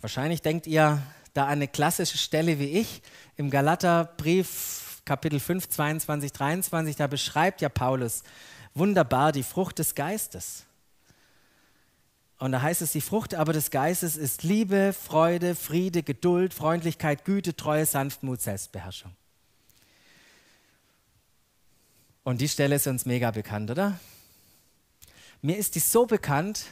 [0.00, 1.00] wahrscheinlich denkt ihr
[1.32, 3.02] da an eine klassische Stelle wie ich
[3.36, 8.24] im Galaterbrief Kapitel 5, 22, 23, da beschreibt ja Paulus
[8.78, 10.64] wunderbar die Frucht des Geistes.
[12.38, 17.24] Und da heißt es, die Frucht aber des Geistes ist Liebe, Freude, Friede, Geduld, Freundlichkeit,
[17.24, 19.14] Güte, Treue, Sanftmut, Selbstbeherrschung.
[22.22, 23.98] Und die Stelle ist uns mega bekannt, oder?
[25.42, 26.66] Mir ist die so bekannt,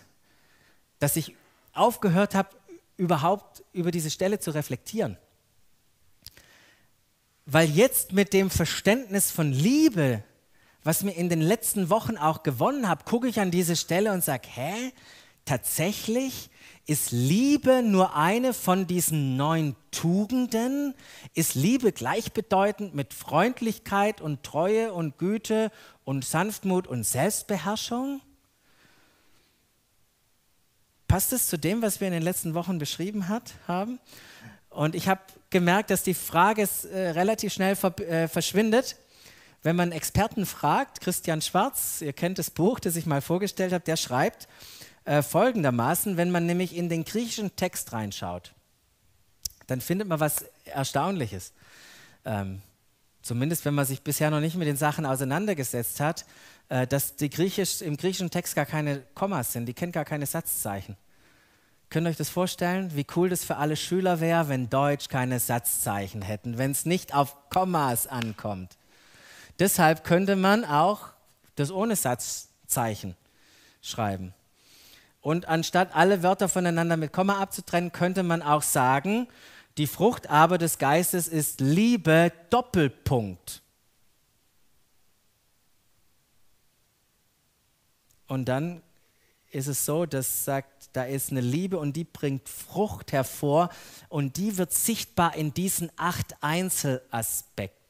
[0.98, 1.34] dass ich
[1.72, 2.50] aufgehört habe,
[2.96, 5.18] überhaupt über diese Stelle zu reflektieren.
[7.44, 10.22] Weil jetzt mit dem Verständnis von Liebe,
[10.86, 14.22] was mir in den letzten Wochen auch gewonnen habe, gucke ich an diese Stelle und
[14.22, 14.92] sage, hä,
[15.44, 16.48] tatsächlich
[16.86, 20.94] ist Liebe nur eine von diesen neun Tugenden?
[21.34, 25.72] Ist Liebe gleichbedeutend mit Freundlichkeit und Treue und Güte
[26.04, 28.20] und Sanftmut und Selbstbeherrschung?
[31.08, 33.98] Passt es zu dem, was wir in den letzten Wochen beschrieben hat, haben?
[34.70, 38.96] Und ich habe gemerkt, dass die Frage äh, relativ schnell ver äh, verschwindet.
[39.66, 43.82] Wenn man Experten fragt, Christian Schwarz, ihr kennt das Buch, das ich mal vorgestellt habe,
[43.82, 44.46] der schreibt
[45.04, 48.54] äh, folgendermaßen, wenn man nämlich in den griechischen Text reinschaut,
[49.66, 51.52] dann findet man was Erstaunliches.
[52.24, 52.62] Ähm,
[53.22, 56.26] zumindest wenn man sich bisher noch nicht mit den Sachen auseinandergesetzt hat
[56.68, 60.26] äh, dass die Griechisch, im griechischen Text gar keine Kommas sind, die kennen gar keine
[60.26, 60.96] Satzzeichen.
[61.90, 65.40] Könnt ihr euch das vorstellen, wie cool das für alle Schüler wäre, wenn Deutsch keine
[65.40, 68.76] Satzzeichen hätten, wenn es nicht auf Kommas ankommt.
[69.58, 71.08] Deshalb könnte man auch
[71.56, 73.16] das ohne Satzzeichen
[73.80, 74.34] schreiben.
[75.20, 79.26] Und anstatt alle Wörter voneinander mit Komma abzutrennen, könnte man auch sagen,
[79.78, 83.62] die Frucht aber des Geistes ist Liebe, Doppelpunkt.
[88.28, 88.82] Und dann
[89.50, 93.70] ist es so, dass sagt, da ist eine Liebe und die bringt Frucht hervor
[94.08, 97.85] und die wird sichtbar in diesen acht Einzelaspekten.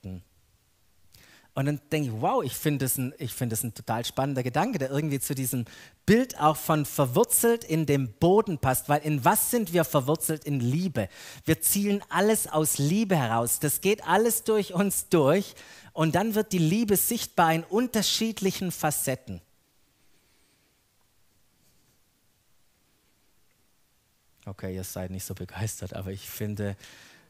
[1.57, 4.79] Und dann denke ich, wow, ich finde das, ein, find das ein total spannender Gedanke,
[4.79, 5.65] der irgendwie zu diesem
[6.05, 8.91] Bild auch von verwurzelt in dem Boden passt.
[8.91, 10.45] Weil in was sind wir verwurzelt?
[10.45, 11.09] In Liebe.
[11.47, 13.59] Wir zielen alles aus Liebe heraus.
[13.59, 15.55] Das geht alles durch uns durch.
[15.95, 19.41] Und dann wird die Liebe sichtbar in unterschiedlichen Facetten.
[24.45, 26.77] Okay, ihr seid nicht so begeistert, aber ich finde,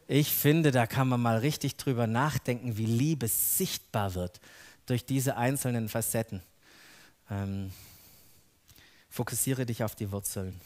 [0.07, 4.39] ich finde, da kann man mal richtig drüber nachdenken, wie Liebe sichtbar wird
[4.85, 6.41] durch diese einzelnen Facetten.
[7.29, 7.71] Ähm,
[9.09, 10.59] fokussiere dich auf die Wurzeln.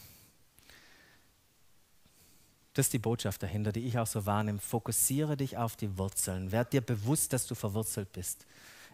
[2.73, 4.59] Das ist die Botschaft dahinter, die ich auch so wahrnehme.
[4.59, 6.51] Fokussiere dich auf die Wurzeln.
[6.51, 8.45] Werd dir bewusst, dass du verwurzelt bist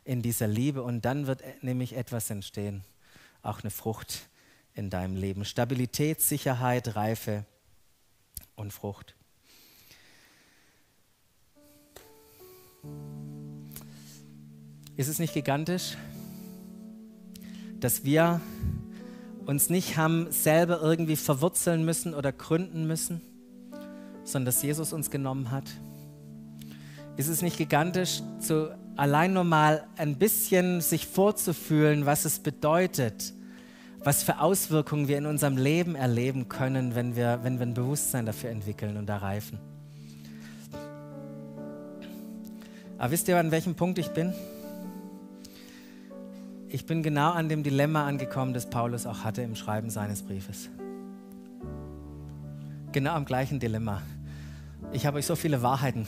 [0.03, 2.83] in dieser Liebe und dann wird nämlich etwas entstehen,
[3.43, 4.29] auch eine Frucht
[4.73, 5.43] in deinem Leben.
[5.43, 7.45] Stabilität, Sicherheit, Reife
[8.55, 9.15] und Frucht.
[14.97, 15.95] Ist es nicht gigantisch,
[17.79, 18.41] dass wir
[19.45, 23.21] uns nicht haben selber irgendwie verwurzeln müssen oder gründen müssen,
[24.23, 25.65] sondern dass Jesus uns genommen hat?
[27.15, 33.35] Ist es nicht gigantisch, zu allein nur mal ein bisschen sich vorzufühlen, was es bedeutet,
[33.99, 38.25] was für Auswirkungen wir in unserem Leben erleben können, wenn wir, wenn wir ein Bewusstsein
[38.25, 39.59] dafür entwickeln und erreifen.
[42.97, 44.33] Aber wisst ihr, an welchem Punkt ich bin?
[46.69, 50.69] Ich bin genau an dem Dilemma angekommen, das Paulus auch hatte im Schreiben seines Briefes.
[52.91, 54.01] Genau am gleichen Dilemma.
[54.91, 56.07] Ich habe euch so viele Wahrheiten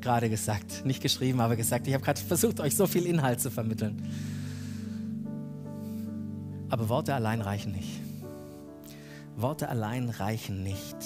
[0.00, 1.86] gerade gesagt, nicht geschrieben, aber gesagt.
[1.86, 4.02] Ich habe gerade versucht, euch so viel Inhalt zu vermitteln.
[6.70, 8.00] Aber Worte allein reichen nicht.
[9.36, 10.96] Worte allein reichen nicht.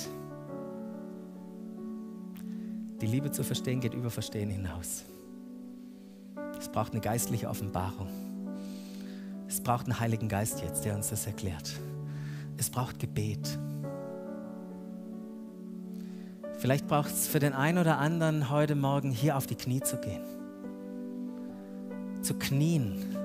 [3.03, 5.05] Die Liebe zu verstehen geht über Verstehen hinaus.
[6.59, 8.24] Es braucht eine geistliche Offenbarung.
[9.55, 11.79] Es braucht einen Heiligen Geist jetzt, der uns das erklärt.
[12.57, 13.57] Es braucht Gebet.
[16.59, 19.97] Vielleicht braucht es für den einen oder anderen heute Morgen hier auf die Knie zu
[19.99, 20.25] gehen.
[22.21, 23.17] Zu knien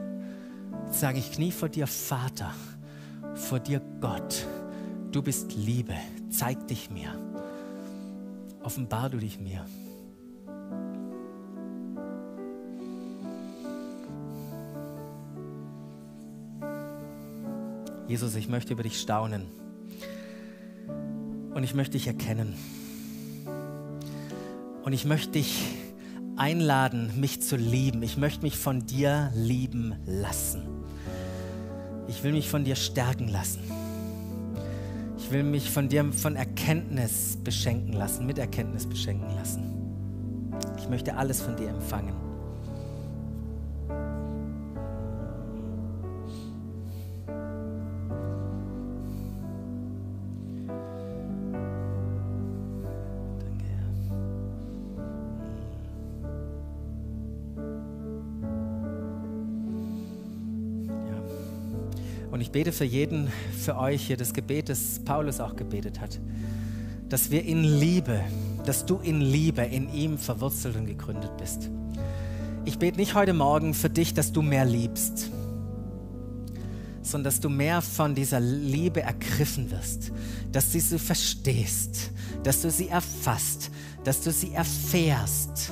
[0.92, 2.54] sage ich, knie vor dir, Vater,
[3.34, 4.46] vor dir, Gott.
[5.12, 5.96] Du bist Liebe,
[6.30, 7.10] zeig dich mir.
[8.62, 9.66] Offenbar du dich mir.
[18.10, 19.44] Jesus, ich möchte über dich staunen.
[21.54, 22.56] Und ich möchte dich erkennen.
[24.84, 25.62] Und ich möchte dich
[26.36, 28.02] einladen, mich zu lieben.
[28.02, 30.64] Ich möchte mich von dir lieben lassen.
[32.08, 33.62] Ich will mich von dir stärken lassen.
[35.20, 39.72] Ich will mich von dir von Erkenntnis beschenken lassen, mit Erkenntnis beschenken lassen.
[40.80, 42.29] Ich möchte alles von dir empfangen.
[62.50, 63.32] Ich bete für jeden,
[63.64, 66.20] für euch hier das Gebet, das Paulus auch gebetet hat,
[67.08, 68.24] dass wir in Liebe,
[68.66, 71.70] dass du in Liebe in ihm verwurzelt und gegründet bist.
[72.66, 75.30] Ich bete nicht heute Morgen für dich, dass du mehr liebst,
[77.04, 80.12] sondern dass du mehr von dieser Liebe ergriffen wirst,
[80.52, 82.10] dass du sie verstehst,
[82.42, 83.70] dass du sie erfasst,
[84.04, 85.72] dass du sie erfährst